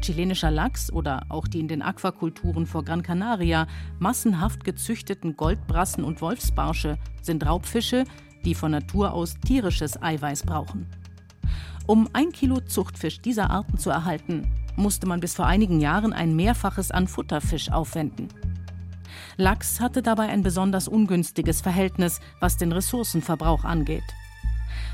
Chilenischer 0.02 0.52
Lachs 0.52 0.92
oder 0.92 1.26
auch 1.30 1.48
die 1.48 1.60
in 1.60 1.68
den 1.68 1.82
Aquakulturen 1.82 2.66
vor 2.66 2.84
Gran 2.84 3.02
Canaria 3.02 3.68
massenhaft 4.00 4.64
gezüchteten 4.64 5.38
Goldbrassen 5.38 6.04
und 6.04 6.22
Wolfsbarsche 6.22 6.98
sind 7.22 7.46
Raubfische, 7.46 8.04
die 8.44 8.56
von 8.56 8.72
Natur 8.72 9.14
aus 9.14 9.36
tierisches 9.40 10.02
Eiweiß 10.02 10.44
brauchen. 10.44 10.88
Um 11.88 12.10
ein 12.14 12.32
Kilo 12.32 12.60
Zuchtfisch 12.60 13.22
dieser 13.22 13.50
Arten 13.50 13.78
zu 13.78 13.90
erhalten, 13.90 14.48
musste 14.76 15.08
man 15.08 15.20
bis 15.20 15.36
vor 15.36 15.48
einigen 15.48 15.80
Jahren 15.80 16.14
ein 16.14 16.36
Mehrfaches 16.36 16.92
an 16.92 17.08
Futterfisch 17.08 17.72
aufwenden. 17.72 18.30
Lachs 19.38 19.80
hatte 19.80 20.02
dabei 20.02 20.30
ein 20.30 20.44
besonders 20.44 20.88
ungünstiges 20.88 21.62
Verhältnis, 21.62 22.20
was 22.40 22.58
den 22.58 22.72
Ressourcenverbrauch 22.72 23.64
angeht. 23.64 24.04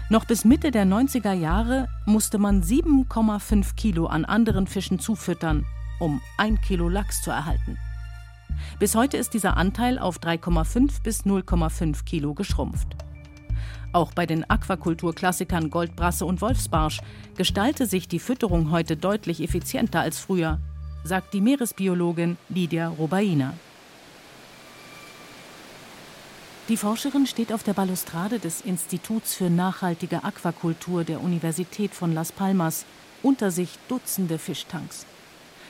Noch 0.09 0.25
bis 0.25 0.45
Mitte 0.45 0.71
der 0.71 0.85
90er 0.85 1.33
Jahre 1.33 1.89
musste 2.05 2.37
man 2.37 2.63
7,5 2.63 3.75
Kilo 3.75 4.05
an 4.05 4.23
anderen 4.23 4.65
Fischen 4.65 4.99
zufüttern, 4.99 5.65
um 5.99 6.21
ein 6.37 6.61
Kilo 6.61 6.87
Lachs 6.87 7.21
zu 7.21 7.31
erhalten. 7.31 7.77
Bis 8.79 8.95
heute 8.95 9.17
ist 9.17 9.33
dieser 9.33 9.57
Anteil 9.57 9.99
auf 9.99 10.19
3,5 10.19 11.03
bis 11.03 11.25
0,5 11.25 12.05
Kilo 12.05 12.33
geschrumpft. 12.33 12.95
Auch 13.97 14.11
bei 14.11 14.27
den 14.27 14.47
Aquakulturklassikern 14.47 15.71
Goldbrasse 15.71 16.23
und 16.23 16.39
Wolfsbarsch 16.39 16.99
gestalte 17.35 17.87
sich 17.87 18.07
die 18.07 18.19
Fütterung 18.19 18.69
heute 18.69 18.95
deutlich 18.95 19.41
effizienter 19.41 20.01
als 20.01 20.19
früher, 20.19 20.59
sagt 21.03 21.33
die 21.33 21.41
Meeresbiologin 21.41 22.37
Lydia 22.47 22.89
Robaina. 22.89 23.55
Die 26.69 26.77
Forscherin 26.77 27.25
steht 27.25 27.51
auf 27.51 27.63
der 27.63 27.73
Balustrade 27.73 28.37
des 28.37 28.61
Instituts 28.61 29.33
für 29.33 29.49
nachhaltige 29.49 30.23
Aquakultur 30.23 31.03
der 31.03 31.23
Universität 31.23 31.95
von 31.95 32.13
Las 32.13 32.31
Palmas, 32.31 32.85
unter 33.23 33.49
sich 33.49 33.79
Dutzende 33.87 34.37
Fischtanks. 34.37 35.07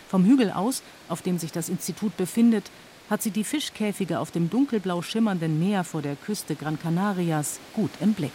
Vom 0.09 0.25
Hügel 0.25 0.51
aus, 0.51 0.83
auf 1.07 1.21
dem 1.21 1.39
sich 1.39 1.53
das 1.53 1.69
Institut 1.69 2.17
befindet, 2.17 2.71
hat 3.09 3.21
sie 3.21 3.31
die 3.31 3.43
Fischkäfige 3.43 4.19
auf 4.19 4.31
dem 4.31 4.49
dunkelblau 4.49 5.01
schimmernden 5.01 5.59
Meer 5.59 5.83
vor 5.83 6.01
der 6.01 6.15
Küste 6.15 6.55
Gran 6.55 6.79
Canarias 6.79 7.59
gut 7.73 7.91
im 8.01 8.13
Blick. 8.13 8.31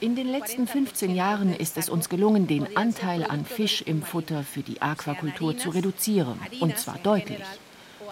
In 0.00 0.16
den 0.16 0.28
letzten 0.28 0.66
15 0.66 1.14
Jahren 1.14 1.54
ist 1.54 1.76
es 1.76 1.88
uns 1.88 2.08
gelungen, 2.08 2.46
den 2.46 2.76
Anteil 2.76 3.24
an 3.24 3.44
Fisch 3.44 3.82
im 3.82 4.02
Futter 4.02 4.44
für 4.44 4.62
die 4.62 4.80
Aquakultur 4.80 5.56
zu 5.56 5.70
reduzieren, 5.70 6.38
und 6.60 6.78
zwar 6.78 6.98
deutlich. 6.98 7.42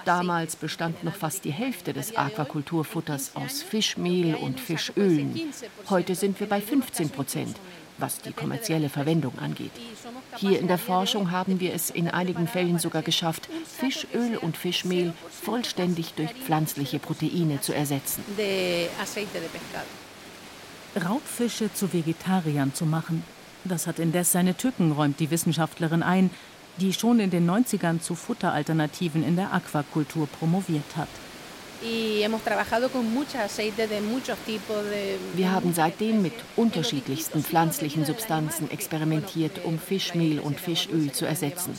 Damals 0.05 0.57
bestand 0.57 1.05
noch 1.05 1.15
fast 1.15 1.45
die 1.45 1.53
Hälfte 1.53 1.93
des 1.93 2.17
Aquakulturfutters 2.17 3.33
aus 3.37 3.63
Fischmehl 3.63 4.35
und 4.35 4.59
Fischölen. 4.59 5.53
Heute 5.89 6.15
sind 6.15 6.41
wir 6.41 6.49
bei 6.49 6.61
15 6.61 7.11
Prozent 7.11 7.57
was 8.01 8.21
die 8.21 8.33
kommerzielle 8.33 8.89
Verwendung 8.89 9.39
angeht. 9.39 9.73
Hier 10.37 10.59
in 10.59 10.69
der 10.69 10.79
Forschung 10.79 11.31
haben 11.31 11.61
wir 11.61 11.75
es 11.75 11.91
in 11.91 12.09
einigen 12.09 12.47
Fällen 12.47 12.79
sogar 12.79 13.03
geschafft, 13.03 13.49
Fischöl 13.65 14.37
und 14.37 14.57
Fischmehl 14.57 15.13
vollständig 15.31 16.15
durch 16.15 16.31
pflanzliche 16.33 16.99
Proteine 16.99 17.61
zu 17.61 17.73
ersetzen. 17.73 18.25
Raubfische 21.05 21.73
zu 21.73 21.93
Vegetariern 21.93 22.75
zu 22.75 22.85
machen, 22.85 23.23
das 23.65 23.87
hat 23.87 23.99
indes 23.99 24.33
seine 24.33 24.57
Tücken, 24.57 24.93
räumt 24.93 25.21
die 25.21 25.31
Wissenschaftlerin 25.31 26.03
ein, 26.03 26.31
die 26.79 26.93
schon 26.93 27.21
in 27.21 27.31
den 27.31 27.49
90ern 27.49 28.01
zu 28.01 28.15
Futteralternativen 28.15 29.23
in 29.23 29.37
der 29.37 29.53
Aquakultur 29.53 30.27
promoviert 30.27 30.97
hat. 30.97 31.09
Wir 35.35 35.53
haben 35.53 35.73
seitdem 35.75 36.23
mit 36.23 36.35
unterschiedlichsten 36.57 37.43
pflanzlichen 37.43 38.05
Substanzen 38.05 38.71
experimentiert, 38.71 39.65
um 39.65 39.79
Fischmehl 39.79 40.41
und 40.41 40.61
Fischöl 40.61 41.13
zu 41.13 41.25
ersetzen. 41.25 41.79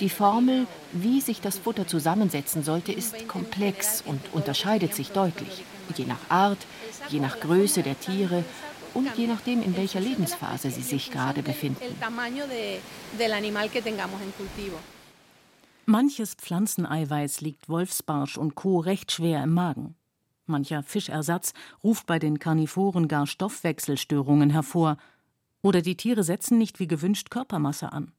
Die 0.00 0.08
Formel, 0.08 0.66
wie 0.92 1.20
sich 1.20 1.40
das 1.40 1.58
Futter 1.58 1.86
zusammensetzen 1.86 2.64
sollte, 2.64 2.92
ist 2.92 3.28
komplex 3.28 4.02
und 4.06 4.20
unterscheidet 4.32 4.94
sich 4.94 5.10
deutlich, 5.10 5.64
je 5.96 6.06
nach 6.06 6.30
Art, 6.30 6.58
je 7.08 7.20
nach 7.20 7.38
Größe 7.40 7.82
der 7.82 7.98
Tiere 8.00 8.44
und 8.94 9.08
je 9.16 9.26
nachdem, 9.26 9.62
in 9.62 9.76
welcher 9.76 10.00
Lebensphase 10.00 10.70
sie 10.70 10.82
sich 10.82 11.10
gerade 11.10 11.42
befinden. 11.42 11.80
Manches 15.84 16.34
Pflanzeneiweiß 16.34 17.40
liegt 17.40 17.68
Wolfsbarsch 17.68 18.38
und 18.38 18.54
Co. 18.54 18.78
recht 18.78 19.10
schwer 19.10 19.42
im 19.42 19.52
Magen. 19.52 19.96
Mancher 20.46 20.84
Fischersatz 20.84 21.54
ruft 21.82 22.06
bei 22.06 22.20
den 22.20 22.38
Karnivoren 22.38 23.08
gar 23.08 23.26
Stoffwechselstörungen 23.26 24.50
hervor. 24.50 24.96
Oder 25.60 25.82
die 25.82 25.96
Tiere 25.96 26.22
setzen 26.22 26.58
nicht 26.58 26.78
wie 26.78 26.86
gewünscht 26.86 27.30
Körpermasse 27.30 27.92
an. 27.92 28.12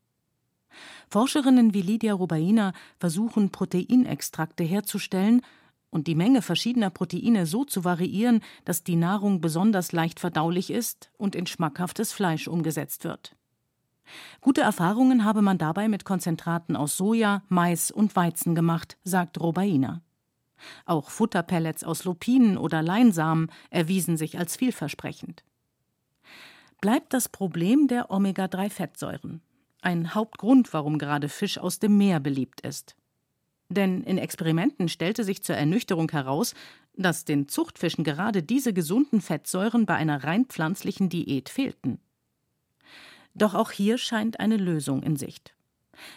Forscherinnen 1.09 1.73
wie 1.73 1.81
Lydia 1.81 2.13
Rubaina 2.13 2.73
versuchen, 2.99 3.49
Proteinextrakte 3.49 4.63
herzustellen 4.63 5.41
und 5.89 6.07
die 6.07 6.15
Menge 6.15 6.41
verschiedener 6.41 6.89
Proteine 6.89 7.45
so 7.45 7.63
zu 7.63 7.85
variieren, 7.85 8.41
dass 8.65 8.83
die 8.83 8.95
Nahrung 8.95 9.39
besonders 9.39 9.93
leicht 9.93 10.19
verdaulich 10.19 10.69
ist 10.69 11.11
und 11.17 11.35
in 11.35 11.45
schmackhaftes 11.45 12.11
Fleisch 12.11 12.47
umgesetzt 12.47 13.05
wird. 13.05 13.35
Gute 14.41 14.61
Erfahrungen 14.61 15.23
habe 15.23 15.41
man 15.41 15.57
dabei 15.57 15.87
mit 15.87 16.05
Konzentraten 16.05 16.75
aus 16.75 16.97
Soja, 16.97 17.43
Mais 17.49 17.91
und 17.91 18.15
Weizen 18.15 18.55
gemacht, 18.55 18.97
sagt 19.03 19.39
Robaina. 19.39 20.01
Auch 20.85 21.09
Futterpellets 21.09 21.83
aus 21.83 22.05
Lupinen 22.05 22.57
oder 22.57 22.81
Leinsamen 22.81 23.51
erwiesen 23.69 24.17
sich 24.17 24.37
als 24.37 24.55
vielversprechend. 24.55 25.43
Bleibt 26.81 27.13
das 27.13 27.29
Problem 27.29 27.87
der 27.87 28.11
Omega-3-Fettsäuren, 28.11 29.41
ein 29.81 30.15
Hauptgrund, 30.15 30.73
warum 30.73 30.97
gerade 30.97 31.29
Fisch 31.29 31.57
aus 31.57 31.79
dem 31.79 31.97
Meer 31.97 32.19
beliebt 32.19 32.61
ist. 32.61 32.95
Denn 33.69 34.03
in 34.03 34.17
Experimenten 34.17 34.89
stellte 34.89 35.23
sich 35.23 35.43
zur 35.43 35.55
Ernüchterung 35.55 36.11
heraus, 36.11 36.53
dass 36.95 37.25
den 37.25 37.47
Zuchtfischen 37.47 38.03
gerade 38.03 38.43
diese 38.43 38.73
gesunden 38.73 39.21
Fettsäuren 39.21 39.85
bei 39.85 39.95
einer 39.95 40.23
rein 40.23 40.45
pflanzlichen 40.45 41.09
Diät 41.09 41.49
fehlten. 41.49 41.99
Doch 43.35 43.53
auch 43.53 43.71
hier 43.71 43.97
scheint 43.97 44.39
eine 44.39 44.57
Lösung 44.57 45.03
in 45.03 45.15
Sicht. 45.15 45.55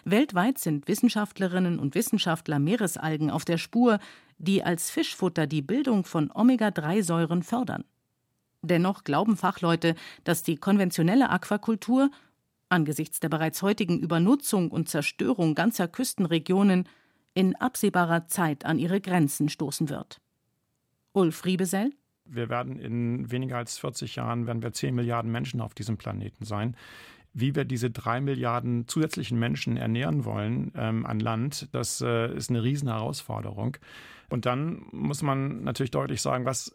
Weltweit 0.04 0.58
sind 0.58 0.88
Wissenschaftlerinnen 0.88 1.78
und 1.78 1.94
Wissenschaftler 1.94 2.58
Meeresalgen 2.58 3.30
auf 3.30 3.44
der 3.44 3.58
Spur, 3.58 3.98
die 4.38 4.62
als 4.62 4.90
Fischfutter 4.90 5.46
die 5.46 5.62
Bildung 5.62 6.04
von 6.04 6.30
Omega-3-Säuren 6.34 7.42
fördern. 7.42 7.84
Dennoch 8.62 9.04
glauben 9.04 9.36
Fachleute, 9.36 9.94
dass 10.24 10.42
die 10.42 10.56
konventionelle 10.56 11.30
Aquakultur 11.30 12.10
angesichts 12.68 13.20
der 13.20 13.28
bereits 13.28 13.62
heutigen 13.62 14.00
Übernutzung 14.00 14.70
und 14.70 14.88
Zerstörung 14.88 15.54
ganzer 15.54 15.88
Küstenregionen 15.88 16.88
in 17.34 17.54
absehbarer 17.56 18.26
Zeit 18.26 18.64
an 18.64 18.78
ihre 18.78 19.00
Grenzen 19.00 19.48
stoßen 19.48 19.88
wird. 19.88 20.20
Ulf 21.12 21.44
Riebesell 21.44 21.92
wir 22.28 22.48
werden 22.48 22.78
in 22.78 23.30
weniger 23.30 23.56
als 23.56 23.78
40 23.78 24.16
Jahren 24.16 24.46
werden 24.46 24.62
wir 24.62 24.72
10 24.72 24.94
Milliarden 24.94 25.30
Menschen 25.30 25.60
auf 25.60 25.74
diesem 25.74 25.96
Planeten 25.96 26.44
sein 26.44 26.76
wie 27.38 27.54
wir 27.54 27.66
diese 27.66 27.90
drei 27.90 28.22
Milliarden 28.22 28.88
zusätzlichen 28.88 29.38
Menschen 29.38 29.76
ernähren 29.76 30.24
wollen 30.24 30.72
ähm, 30.74 31.04
an 31.04 31.20
Land, 31.20 31.68
das 31.72 32.00
äh, 32.00 32.34
ist 32.34 32.48
eine 32.48 32.62
riesen 32.62 32.88
Herausforderung. 32.88 33.76
Und 34.30 34.46
dann 34.46 34.86
muss 34.90 35.22
man 35.22 35.62
natürlich 35.62 35.90
deutlich 35.90 36.22
sagen, 36.22 36.46
was, 36.46 36.74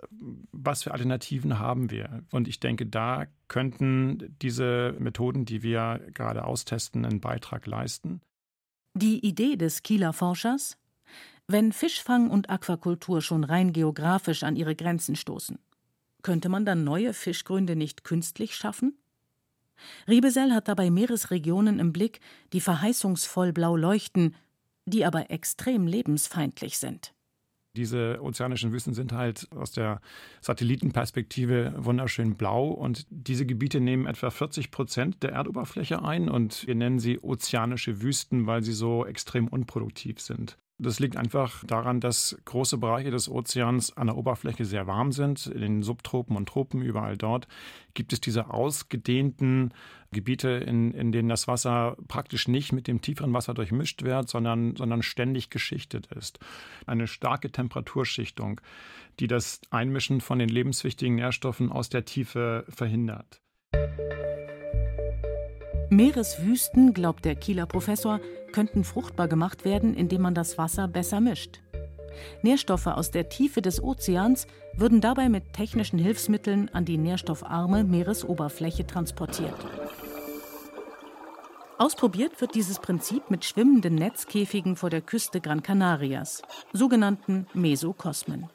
was 0.51 0.83
für 0.83 0.91
Alternativen 0.91 1.57
haben 1.57 1.89
wir? 1.89 2.23
Und 2.31 2.47
ich 2.47 2.59
denke, 2.59 2.85
da 2.85 3.25
könnten 3.47 4.37
diese 4.41 4.95
Methoden, 4.99 5.45
die 5.45 5.63
wir 5.63 5.99
gerade 6.13 6.45
austesten, 6.45 7.05
einen 7.05 7.21
Beitrag 7.21 7.65
leisten. 7.65 8.21
Die 8.93 9.25
Idee 9.25 9.55
des 9.55 9.81
Kieler 9.81 10.13
Forschers? 10.13 10.77
Wenn 11.51 11.73
Fischfang 11.73 12.29
und 12.29 12.49
Aquakultur 12.49 13.21
schon 13.21 13.43
rein 13.43 13.73
geografisch 13.73 14.43
an 14.43 14.55
ihre 14.55 14.73
Grenzen 14.73 15.17
stoßen, 15.17 15.59
könnte 16.21 16.47
man 16.47 16.63
dann 16.63 16.85
neue 16.85 17.13
Fischgründe 17.13 17.75
nicht 17.75 18.05
künstlich 18.05 18.55
schaffen? 18.55 18.97
Riebesell 20.07 20.53
hat 20.53 20.69
dabei 20.69 20.89
Meeresregionen 20.89 21.79
im 21.79 21.91
Blick, 21.91 22.21
die 22.53 22.61
verheißungsvoll 22.61 23.51
blau 23.51 23.75
leuchten, 23.75 24.33
die 24.85 25.03
aber 25.03 25.29
extrem 25.29 25.87
lebensfeindlich 25.87 26.77
sind. 26.77 27.13
Diese 27.75 28.21
ozeanischen 28.21 28.71
Wüsten 28.71 28.93
sind 28.93 29.11
halt 29.11 29.49
aus 29.51 29.73
der 29.73 29.99
Satellitenperspektive 30.39 31.73
wunderschön 31.75 32.35
blau 32.37 32.69
und 32.69 33.05
diese 33.09 33.45
Gebiete 33.45 33.81
nehmen 33.81 34.05
etwa 34.05 34.29
40 34.29 34.71
Prozent 34.71 35.21
der 35.21 35.33
Erdoberfläche 35.33 36.01
ein 36.01 36.29
und 36.29 36.65
wir 36.65 36.75
nennen 36.75 36.99
sie 36.99 37.19
ozeanische 37.19 38.01
Wüsten, 38.01 38.47
weil 38.47 38.63
sie 38.63 38.73
so 38.73 39.05
extrem 39.05 39.49
unproduktiv 39.49 40.21
sind. 40.21 40.57
Das 40.83 40.99
liegt 40.99 41.15
einfach 41.15 41.63
daran, 41.63 41.99
dass 41.99 42.35
große 42.45 42.79
Bereiche 42.79 43.11
des 43.11 43.29
Ozeans 43.29 43.95
an 43.95 44.07
der 44.07 44.17
Oberfläche 44.17 44.65
sehr 44.65 44.87
warm 44.87 45.11
sind. 45.11 45.45
In 45.45 45.61
den 45.61 45.83
Subtropen 45.83 46.35
und 46.35 46.49
Tropen, 46.49 46.81
überall 46.81 47.17
dort, 47.17 47.47
gibt 47.93 48.13
es 48.13 48.19
diese 48.19 48.49
ausgedehnten 48.49 49.75
Gebiete, 50.11 50.49
in, 50.49 50.91
in 50.91 51.11
denen 51.11 51.29
das 51.29 51.47
Wasser 51.47 51.95
praktisch 52.07 52.47
nicht 52.47 52.73
mit 52.73 52.87
dem 52.87 52.99
tieferen 52.99 53.31
Wasser 53.31 53.53
durchmischt 53.53 54.01
wird, 54.01 54.27
sondern, 54.27 54.75
sondern 54.75 55.03
ständig 55.03 55.51
geschichtet 55.51 56.07
ist. 56.07 56.39
Eine 56.87 57.05
starke 57.05 57.51
Temperaturschichtung, 57.51 58.59
die 59.19 59.27
das 59.27 59.61
Einmischen 59.69 60.19
von 60.19 60.39
den 60.39 60.49
lebenswichtigen 60.49 61.13
Nährstoffen 61.13 61.71
aus 61.71 61.89
der 61.89 62.05
Tiefe 62.05 62.65
verhindert. 62.69 63.39
Meereswüsten, 65.91 66.93
glaubt 66.93 67.25
der 67.25 67.35
Kieler 67.35 67.65
Professor, 67.65 68.21
könnten 68.53 68.85
fruchtbar 68.85 69.27
gemacht 69.27 69.65
werden, 69.65 69.93
indem 69.93 70.21
man 70.21 70.33
das 70.33 70.57
Wasser 70.57 70.87
besser 70.87 71.19
mischt. 71.19 71.59
Nährstoffe 72.43 72.87
aus 72.87 73.11
der 73.11 73.27
Tiefe 73.27 73.61
des 73.61 73.83
Ozeans 73.83 74.47
würden 74.73 75.01
dabei 75.01 75.27
mit 75.27 75.51
technischen 75.51 75.99
Hilfsmitteln 75.99 76.69
an 76.69 76.85
die 76.85 76.97
nährstoffarme 76.97 77.83
Meeresoberfläche 77.83 78.87
transportiert. 78.87 79.53
Ausprobiert 81.77 82.39
wird 82.39 82.55
dieses 82.55 82.79
Prinzip 82.79 83.29
mit 83.29 83.43
schwimmenden 83.43 83.95
Netzkäfigen 83.95 84.77
vor 84.77 84.89
der 84.89 85.01
Küste 85.01 85.41
Gran 85.41 85.61
Canarias, 85.61 86.41
sogenannten 86.71 87.47
Mesokosmen. 87.53 88.47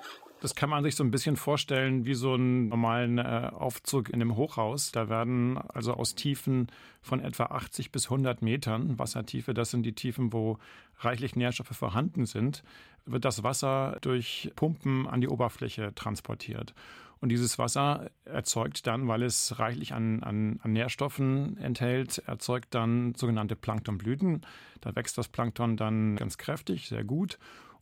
Das 0.46 0.54
kann 0.54 0.70
man 0.70 0.84
sich 0.84 0.94
so 0.94 1.02
ein 1.02 1.10
bisschen 1.10 1.34
vorstellen 1.34 2.04
wie 2.04 2.14
so 2.14 2.34
einen 2.34 2.68
normalen 2.68 3.18
äh, 3.18 3.50
Aufzug 3.52 4.10
in 4.10 4.22
einem 4.22 4.36
Hochhaus. 4.36 4.92
Da 4.92 5.08
werden 5.08 5.58
also 5.58 5.94
aus 5.94 6.14
Tiefen 6.14 6.68
von 7.02 7.18
etwa 7.18 7.46
80 7.46 7.90
bis 7.90 8.04
100 8.04 8.42
Metern 8.42 8.96
Wassertiefe, 8.96 9.54
das 9.54 9.72
sind 9.72 9.82
die 9.82 9.94
Tiefen, 9.94 10.32
wo 10.32 10.58
reichlich 11.00 11.34
Nährstoffe 11.34 11.76
vorhanden 11.76 12.26
sind, 12.26 12.62
wird 13.06 13.24
das 13.24 13.42
Wasser 13.42 13.98
durch 14.02 14.52
Pumpen 14.54 15.08
an 15.08 15.20
die 15.20 15.26
Oberfläche 15.26 15.92
transportiert. 15.96 16.74
Und 17.18 17.30
dieses 17.30 17.58
Wasser 17.58 18.12
erzeugt 18.24 18.86
dann, 18.86 19.08
weil 19.08 19.24
es 19.24 19.58
reichlich 19.58 19.94
an, 19.94 20.22
an, 20.22 20.60
an, 20.62 20.72
Nährstoffen 20.72 21.58
enthält, 21.58 22.18
erzeugt 22.18 22.72
dann 22.72 23.16
sogenannte 23.16 23.56
Planktonblüten. 23.56 24.42
Da 24.80 24.94
wächst 24.94 25.18
das 25.18 25.26
Plankton 25.26 25.76
dann 25.76 26.14
ganz 26.14 26.38
kräftig, 26.38 26.86
sehr 26.86 27.02
gut. 27.02 27.36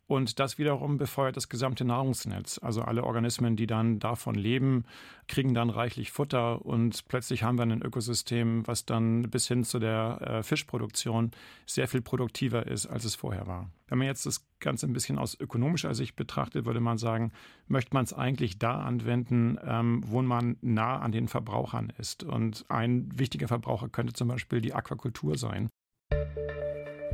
Und 0.07 0.39
das 0.39 0.59
wiederum 0.59 0.97
befeuert 0.97 1.35
das 1.35 1.49
gesamte 1.49 1.83
Nahrungsnetz. 1.83 2.59
Also 2.61 2.83
alle 2.83 3.03
Organismen, 3.03 3.55
die 3.55 3.65
dann 3.65 3.97
davon 3.97 4.35
leben, 4.35 4.85
kriegen 5.27 5.55
dann 5.55 5.71
reichlich 5.71 6.11
Futter 6.11 6.63
und 6.63 7.07
plötzlich 7.07 7.41
haben 7.41 7.57
wir 7.57 7.63
ein 7.63 7.81
Ökosystem, 7.81 8.67
was 8.67 8.85
dann 8.85 9.23
bis 9.23 9.47
hin 9.47 9.63
zu 9.63 9.79
der 9.79 10.21
äh, 10.21 10.43
Fischproduktion 10.43 11.31
sehr 11.65 11.87
viel 11.87 12.01
produktiver 12.01 12.67
ist, 12.67 12.85
als 12.85 13.03
es 13.03 13.15
vorher 13.15 13.47
war. 13.47 13.71
Wenn 13.87 13.97
man 13.97 14.07
jetzt 14.07 14.27
das 14.27 14.45
Ganze 14.59 14.85
ein 14.85 14.93
bisschen 14.93 15.17
aus 15.17 15.39
ökonomischer 15.39 15.95
Sicht 15.95 16.15
betrachtet, 16.15 16.65
würde 16.65 16.79
man 16.79 16.99
sagen, 16.99 17.31
möchte 17.67 17.93
man 17.93 18.03
es 18.03 18.13
eigentlich 18.13 18.59
da 18.59 18.81
anwenden, 18.81 19.57
ähm, 19.63 20.03
wo 20.05 20.21
man 20.21 20.57
nah 20.61 20.99
an 20.99 21.11
den 21.11 21.27
Verbrauchern 21.27 21.91
ist. 21.97 22.23
Und 22.23 22.65
ein 22.69 23.09
wichtiger 23.17 23.47
Verbraucher 23.47 23.89
könnte 23.89 24.13
zum 24.13 24.27
Beispiel 24.27 24.61
die 24.61 24.73
Aquakultur 24.73 25.37
sein. 25.37 25.69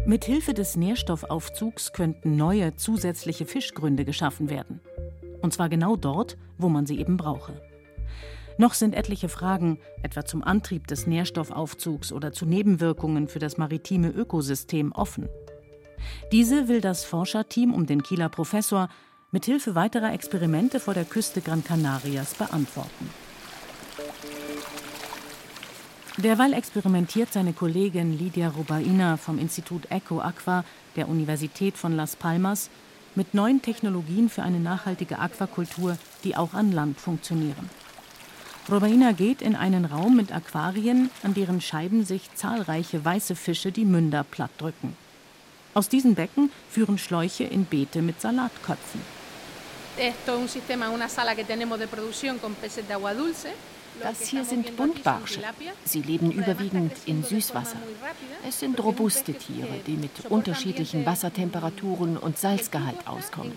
Mithilfe 0.05 0.55
des 0.55 0.75
Nährstoffaufzugs 0.77 1.93
könnten 1.93 2.35
neue 2.35 2.75
zusätzliche 2.75 3.45
Fischgründe 3.45 4.03
geschaffen 4.03 4.49
werden. 4.49 4.81
Und 5.41 5.53
zwar 5.53 5.69
genau 5.69 5.95
dort, 5.95 6.37
wo 6.57 6.69
man 6.69 6.87
sie 6.87 6.99
eben 6.99 7.17
brauche. 7.17 7.61
Noch 8.57 8.73
sind 8.73 8.95
etliche 8.95 9.29
Fragen, 9.29 9.79
etwa 10.01 10.25
zum 10.25 10.43
Antrieb 10.43 10.87
des 10.87 11.05
Nährstoffaufzugs 11.05 12.11
oder 12.11 12.31
zu 12.31 12.47
Nebenwirkungen 12.47 13.27
für 13.27 13.39
das 13.39 13.57
maritime 13.57 14.09
Ökosystem, 14.09 14.91
offen. 14.91 15.29
Diese 16.31 16.67
will 16.67 16.81
das 16.81 17.05
Forscherteam 17.05 17.71
um 17.71 17.85
den 17.85 18.01
Kieler 18.01 18.29
Professor 18.29 18.89
mithilfe 19.31 19.75
weiterer 19.75 20.13
Experimente 20.13 20.79
vor 20.79 20.95
der 20.95 21.05
Küste 21.05 21.41
Gran 21.41 21.63
Canarias 21.63 22.33
beantworten. 22.33 23.09
Derweil 26.17 26.53
experimentiert 26.53 27.31
seine 27.31 27.53
Kollegin 27.53 28.17
Lydia 28.17 28.49
Rubaina 28.49 29.15
vom 29.15 29.39
Institut 29.39 29.89
Eco 29.89 30.19
Aqua 30.19 30.65
der 30.97 31.07
Universität 31.07 31.77
von 31.77 31.95
Las 31.95 32.17
Palmas 32.17 32.69
mit 33.15 33.33
neuen 33.33 33.61
Technologien 33.61 34.29
für 34.29 34.43
eine 34.43 34.59
nachhaltige 34.59 35.19
Aquakultur, 35.19 35.97
die 36.25 36.35
auch 36.35 36.53
an 36.53 36.73
Land 36.73 36.99
funktionieren. 36.99 37.69
Rubaina 38.69 39.13
geht 39.13 39.41
in 39.41 39.55
einen 39.55 39.85
Raum 39.85 40.17
mit 40.17 40.33
Aquarien, 40.33 41.09
an 41.23 41.33
deren 41.33 41.61
Scheiben 41.61 42.03
sich 42.03 42.33
zahlreiche 42.35 43.03
weiße 43.03 43.35
Fische 43.35 43.71
die 43.71 43.85
Münder 43.85 44.25
platt 44.25 44.51
drücken. 44.57 44.97
Aus 45.73 45.87
diesen 45.87 46.15
Becken 46.15 46.51
führen 46.69 46.97
Schläuche 46.97 47.45
in 47.45 47.63
Beete 47.63 48.01
mit 48.01 48.19
Salatköpfen. 48.19 49.01
Esto 49.97 50.35
es 50.35 50.39
un 50.41 50.47
sistema, 50.49 50.89
una 50.89 51.07
sala 51.07 51.35
que 51.35 51.43
tenemos 51.43 51.79
de 51.79 51.87
producción 51.87 52.37
con 52.37 52.53
peces 52.53 52.87
de 52.87 52.93
agua 52.93 53.13
dulce. 53.13 53.53
Das 53.99 54.27
hier 54.27 54.45
sind 54.45 54.77
Buntbarsche. 54.77 55.41
Sie 55.85 56.01
leben 56.01 56.31
überwiegend 56.31 56.93
in 57.05 57.23
Süßwasser. 57.23 57.77
Es 58.47 58.59
sind 58.59 58.81
robuste 58.81 59.33
Tiere, 59.33 59.79
die 59.85 59.97
mit 59.97 60.11
unterschiedlichen 60.29 61.05
Wassertemperaturen 61.05 62.17
und 62.17 62.37
Salzgehalt 62.37 63.07
auskommen. 63.07 63.53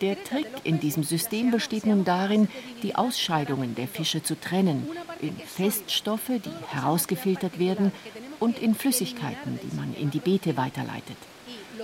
Der 0.00 0.22
Trick 0.22 0.46
in 0.64 0.80
diesem 0.80 1.02
System 1.02 1.50
besteht 1.50 1.86
nun 1.86 2.04
darin, 2.04 2.48
die 2.82 2.94
Ausscheidungen 2.94 3.74
der 3.74 3.88
Fische 3.88 4.22
zu 4.22 4.38
trennen 4.38 4.88
in 5.20 5.36
Feststoffe, 5.36 6.28
die 6.28 6.74
herausgefiltert 6.74 7.58
werden, 7.58 7.92
und 8.40 8.58
in 8.58 8.74
Flüssigkeiten, 8.74 9.58
die 9.62 9.76
man 9.76 9.94
in 9.94 10.10
die 10.10 10.18
Beete 10.18 10.56
weiterleitet. 10.56 11.16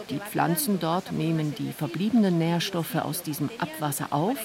Die 0.09 0.18
Pflanzen 0.18 0.81
dort 0.81 1.12
nehmen 1.12 1.55
die 1.55 1.73
verbliebenen 1.73 2.38
Nährstoffe 2.38 2.96
aus 2.96 3.23
diesem 3.23 3.49
Abwasser 3.59 4.09
auf 4.11 4.37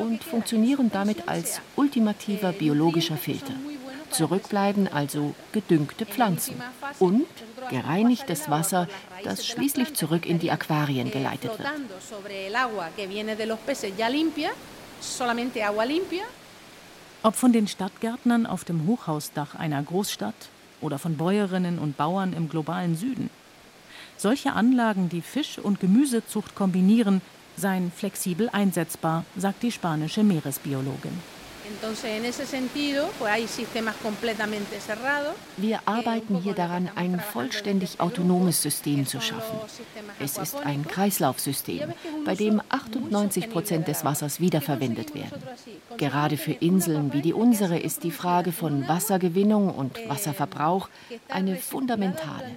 und 0.00 0.24
funktionieren 0.24 0.90
damit 0.92 1.28
als 1.28 1.60
ultimativer 1.76 2.52
biologischer 2.52 3.16
Filter. 3.16 3.54
Zurückbleiben 4.10 4.88
also 4.88 5.34
gedüngte 5.52 6.04
Pflanzen 6.06 6.60
und 6.98 7.26
gereinigtes 7.68 8.50
Wasser, 8.50 8.88
das 9.22 9.46
schließlich 9.46 9.94
zurück 9.94 10.26
in 10.26 10.38
die 10.40 10.50
Aquarien 10.50 11.10
geleitet 11.10 11.52
wird. 11.58 11.68
Ob 17.22 17.36
von 17.36 17.52
den 17.52 17.68
Stadtgärtnern 17.68 18.46
auf 18.46 18.64
dem 18.64 18.86
Hochhausdach 18.86 19.54
einer 19.54 19.82
Großstadt 19.82 20.48
oder 20.80 20.98
von 20.98 21.16
Bäuerinnen 21.16 21.78
und 21.78 21.96
Bauern 21.96 22.32
im 22.32 22.48
globalen 22.48 22.96
Süden. 22.96 23.30
Solche 24.16 24.52
Anlagen, 24.52 25.08
die 25.08 25.22
Fisch- 25.22 25.58
und 25.58 25.80
Gemüsezucht 25.80 26.54
kombinieren, 26.54 27.22
seien 27.60 27.92
flexibel 27.92 28.48
einsetzbar, 28.48 29.24
sagt 29.36 29.62
die 29.62 29.70
spanische 29.70 30.24
Meeresbiologin. 30.24 31.39
Wir 35.56 35.80
arbeiten 35.84 36.40
hier 36.42 36.54
daran, 36.54 36.90
ein 36.94 37.20
vollständig 37.20 38.00
autonomes 38.00 38.62
System 38.62 39.06
zu 39.06 39.20
schaffen. 39.20 39.60
Es 40.18 40.38
ist 40.38 40.56
ein 40.56 40.86
Kreislaufsystem, 40.86 41.92
bei 42.24 42.34
dem 42.34 42.60
98 42.68 43.50
Prozent 43.50 43.88
des 43.88 44.04
Wassers 44.04 44.40
wiederverwendet 44.40 45.14
werden. 45.14 45.42
Gerade 45.96 46.36
für 46.36 46.52
Inseln 46.52 47.12
wie 47.12 47.22
die 47.22 47.32
unsere 47.32 47.78
ist 47.78 48.04
die 48.04 48.10
Frage 48.10 48.52
von 48.52 48.88
Wassergewinnung 48.88 49.70
und 49.74 50.08
Wasserverbrauch 50.08 50.88
eine 51.28 51.56
fundamentale. 51.56 52.56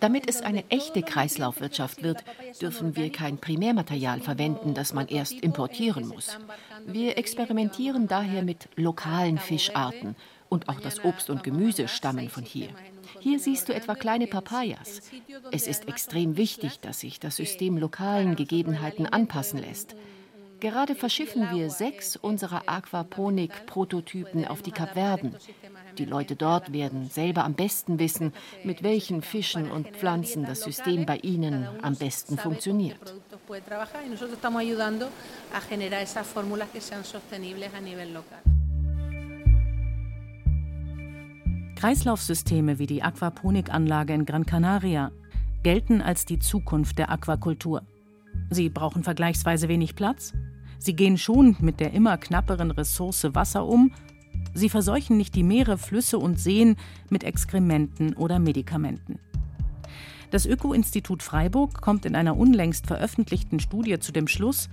Damit 0.00 0.28
es 0.28 0.42
eine 0.42 0.64
echte 0.70 1.02
Kreislaufwirtschaft 1.02 2.02
wird, 2.02 2.24
dürfen 2.60 2.96
wir 2.96 3.10
kein 3.10 3.38
Primärmaterial 3.38 4.20
verwenden, 4.20 4.74
das 4.74 4.92
man 4.92 5.08
erst 5.08 5.32
importieren 5.32 6.06
muss. 6.08 6.36
Wir 6.90 7.18
experimentieren 7.18 8.08
daher 8.08 8.42
mit 8.42 8.70
lokalen 8.76 9.36
Fischarten 9.36 10.16
und 10.48 10.70
auch 10.70 10.80
das 10.80 11.04
Obst 11.04 11.28
und 11.28 11.44
Gemüse 11.44 11.86
stammen 11.86 12.30
von 12.30 12.44
hier. 12.44 12.70
Hier 13.20 13.38
siehst 13.38 13.68
du 13.68 13.74
etwa 13.74 13.94
kleine 13.94 14.26
Papayas. 14.26 15.02
Es 15.52 15.66
ist 15.66 15.86
extrem 15.86 16.38
wichtig, 16.38 16.80
dass 16.80 17.00
sich 17.00 17.20
das 17.20 17.36
System 17.36 17.76
lokalen 17.76 18.36
Gegebenheiten 18.36 19.04
anpassen 19.04 19.60
lässt. 19.60 19.96
Gerade 20.60 20.94
verschiffen 20.94 21.50
wir 21.52 21.68
sechs 21.68 22.16
unserer 22.16 22.62
Aquaponik-Prototypen 22.66 24.46
auf 24.46 24.62
die 24.62 24.72
Kapverden. 24.72 25.36
Die 25.98 26.04
Leute 26.04 26.36
dort 26.36 26.72
werden 26.72 27.10
selber 27.10 27.44
am 27.44 27.54
besten 27.54 27.98
wissen, 27.98 28.32
mit 28.62 28.84
welchen 28.84 29.20
Fischen 29.20 29.68
und 29.70 29.88
Pflanzen 29.88 30.44
das 30.44 30.62
System 30.62 31.06
bei 31.06 31.16
ihnen 31.16 31.66
am 31.82 31.96
besten 31.96 32.38
funktioniert. 32.38 33.14
Kreislaufsysteme 41.74 42.78
wie 42.78 42.86
die 42.86 43.02
Aquaponikanlage 43.02 44.12
in 44.12 44.24
Gran 44.24 44.46
Canaria 44.46 45.10
gelten 45.62 46.00
als 46.00 46.24
die 46.24 46.38
Zukunft 46.38 46.98
der 46.98 47.10
Aquakultur. 47.10 47.82
Sie 48.50 48.68
brauchen 48.68 49.02
vergleichsweise 49.02 49.68
wenig 49.68 49.96
Platz, 49.96 50.32
sie 50.78 50.94
gehen 50.94 51.18
schonend 51.18 51.60
mit 51.60 51.80
der 51.80 51.92
immer 51.92 52.18
knapperen 52.18 52.70
Ressource 52.70 53.26
Wasser 53.34 53.66
um 53.66 53.92
Sie 54.54 54.68
verseuchen 54.68 55.16
nicht 55.16 55.34
die 55.34 55.42
Meere, 55.42 55.78
Flüsse 55.78 56.18
und 56.18 56.40
Seen 56.40 56.76
mit 57.10 57.24
Exkrementen 57.24 58.14
oder 58.14 58.38
Medikamenten. 58.38 59.18
Das 60.30 60.44
Öko-Institut 60.44 61.22
Freiburg 61.22 61.80
kommt 61.80 62.04
in 62.04 62.14
einer 62.14 62.36
unlängst 62.36 62.86
veröffentlichten 62.86 63.60
Studie 63.60 63.98
zu 63.98 64.12
dem 64.12 64.28
Schluss, 64.28 64.68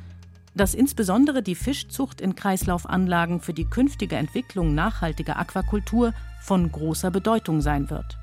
dass 0.55 0.73
insbesondere 0.73 1.43
die 1.43 1.55
Fischzucht 1.55 2.21
in 2.21 2.35
Kreislaufanlagen 2.35 3.41
für 3.41 3.53
die 3.53 3.65
künftige 3.65 4.15
Entwicklung 4.15 4.73
nachhaltiger 4.73 5.37
Aquakultur 5.37 6.13
von 6.41 6.71
großer 6.71 7.11
Bedeutung 7.11 7.61
sein 7.61 7.89
wird. 7.89 8.17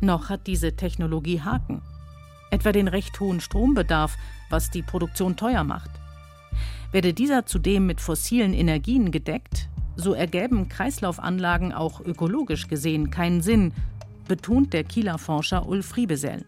Noch 0.00 0.28
hat 0.28 0.46
diese 0.46 0.76
Technologie 0.76 1.40
Haken. 1.40 1.82
Etwa 2.50 2.72
den 2.72 2.88
recht 2.88 3.18
hohen 3.18 3.40
Strombedarf, 3.40 4.16
was 4.50 4.70
die 4.70 4.82
Produktion 4.82 5.36
teuer 5.36 5.64
macht. 5.64 5.90
Werde 6.92 7.12
dieser 7.14 7.46
zudem 7.46 7.86
mit 7.86 8.00
fossilen 8.00 8.52
Energien 8.52 9.10
gedeckt, 9.10 9.68
so 9.96 10.14
ergäben 10.14 10.68
Kreislaufanlagen 10.68 11.72
auch 11.72 12.00
ökologisch 12.00 12.68
gesehen 12.68 13.10
keinen 13.10 13.42
Sinn, 13.42 13.72
betont 14.28 14.72
der 14.72 14.84
Kieler 14.84 15.18
Forscher 15.18 15.66
Ulf 15.66 15.96
Riebesell. 15.96 16.44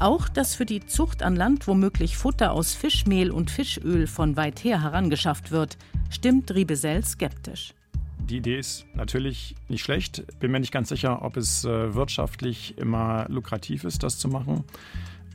Auch, 0.00 0.28
dass 0.28 0.54
für 0.54 0.64
die 0.64 0.86
Zucht 0.86 1.24
an 1.24 1.34
Land 1.34 1.66
womöglich 1.66 2.16
Futter 2.16 2.52
aus 2.52 2.74
Fischmehl 2.74 3.32
und 3.32 3.50
Fischöl 3.50 4.06
von 4.06 4.36
weit 4.36 4.62
her 4.62 4.82
herangeschafft 4.82 5.50
wird, 5.50 5.76
stimmt 6.08 6.54
Riebesell 6.54 7.04
skeptisch. 7.04 7.74
Die 8.20 8.36
Idee 8.36 8.58
ist 8.58 8.86
natürlich 8.94 9.56
nicht 9.68 9.82
schlecht. 9.82 10.22
Bin 10.38 10.52
mir 10.52 10.60
nicht 10.60 10.72
ganz 10.72 10.90
sicher, 10.90 11.22
ob 11.22 11.36
es 11.36 11.64
äh, 11.64 11.94
wirtschaftlich 11.94 12.76
immer 12.76 13.26
lukrativ 13.28 13.84
ist, 13.84 14.02
das 14.02 14.18
zu 14.18 14.28
machen. 14.28 14.64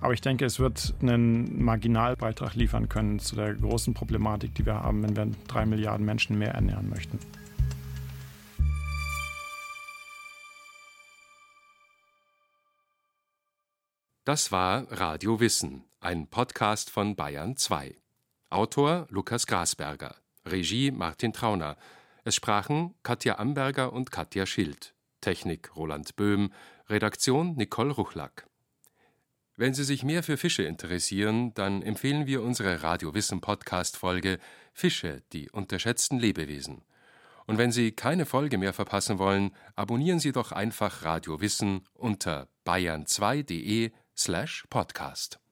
Aber 0.03 0.13
ich 0.13 0.19
denke, 0.19 0.43
es 0.43 0.59
wird 0.59 0.93
einen 1.01 1.63
Marginalbeitrag 1.63 2.55
liefern 2.55 2.89
können 2.89 3.19
zu 3.19 3.37
der 3.37 3.53
großen 3.53 3.93
Problematik, 3.93 4.53
die 4.53 4.65
wir 4.65 4.83
haben, 4.83 5.01
wenn 5.01 5.15
wir 5.15 5.31
drei 5.47 5.65
Milliarden 5.65 6.05
Menschen 6.05 6.37
mehr 6.37 6.53
ernähren 6.53 6.89
möchten. 6.89 7.19
Das 14.25 14.51
war 14.51 14.91
Radio 14.91 15.39
Wissen, 15.39 15.85
ein 16.01 16.27
Podcast 16.27 16.89
von 16.89 17.15
Bayern 17.15 17.55
2. 17.55 17.95
Autor 18.49 19.07
Lukas 19.09 19.47
Grasberger, 19.47 20.15
Regie 20.45 20.91
Martin 20.91 21.31
Trauner. 21.31 21.77
Es 22.25 22.35
sprachen 22.35 22.93
Katja 23.03 23.39
Amberger 23.39 23.93
und 23.93 24.11
Katja 24.11 24.45
Schild. 24.45 24.95
Technik 25.21 25.73
Roland 25.77 26.17
Böhm, 26.17 26.51
Redaktion 26.89 27.55
Nicole 27.55 27.93
Ruchlack. 27.93 28.47
Wenn 29.55 29.75
Sie 29.75 29.83
sich 29.83 30.03
mehr 30.03 30.23
für 30.23 30.37
Fische 30.37 30.63
interessieren, 30.63 31.53
dann 31.53 31.83
empfehlen 31.83 32.25
wir 32.25 32.41
unsere 32.41 32.81
Radio 32.81 33.13
Wissen 33.13 33.39
Podcast 33.39 33.97
Folge 33.97 34.39
Fische, 34.73 35.21
die 35.31 35.51
unterschätzten 35.51 36.17
Lebewesen. 36.17 36.81
Und 37.45 37.59
wenn 37.59 37.71
Sie 37.71 37.91
keine 37.91 38.25
Folge 38.25 38.57
mehr 38.57 38.73
verpassen 38.73 39.19
wollen, 39.19 39.51
abonnieren 39.75 40.19
Sie 40.19 40.31
doch 40.31 40.51
einfach 40.51 41.03
Radio 41.03 41.39
Wissen 41.39 41.81
unter 41.93 42.47
bayern2.de 42.65 43.91
slash 44.15 44.65
podcast. 44.71 45.42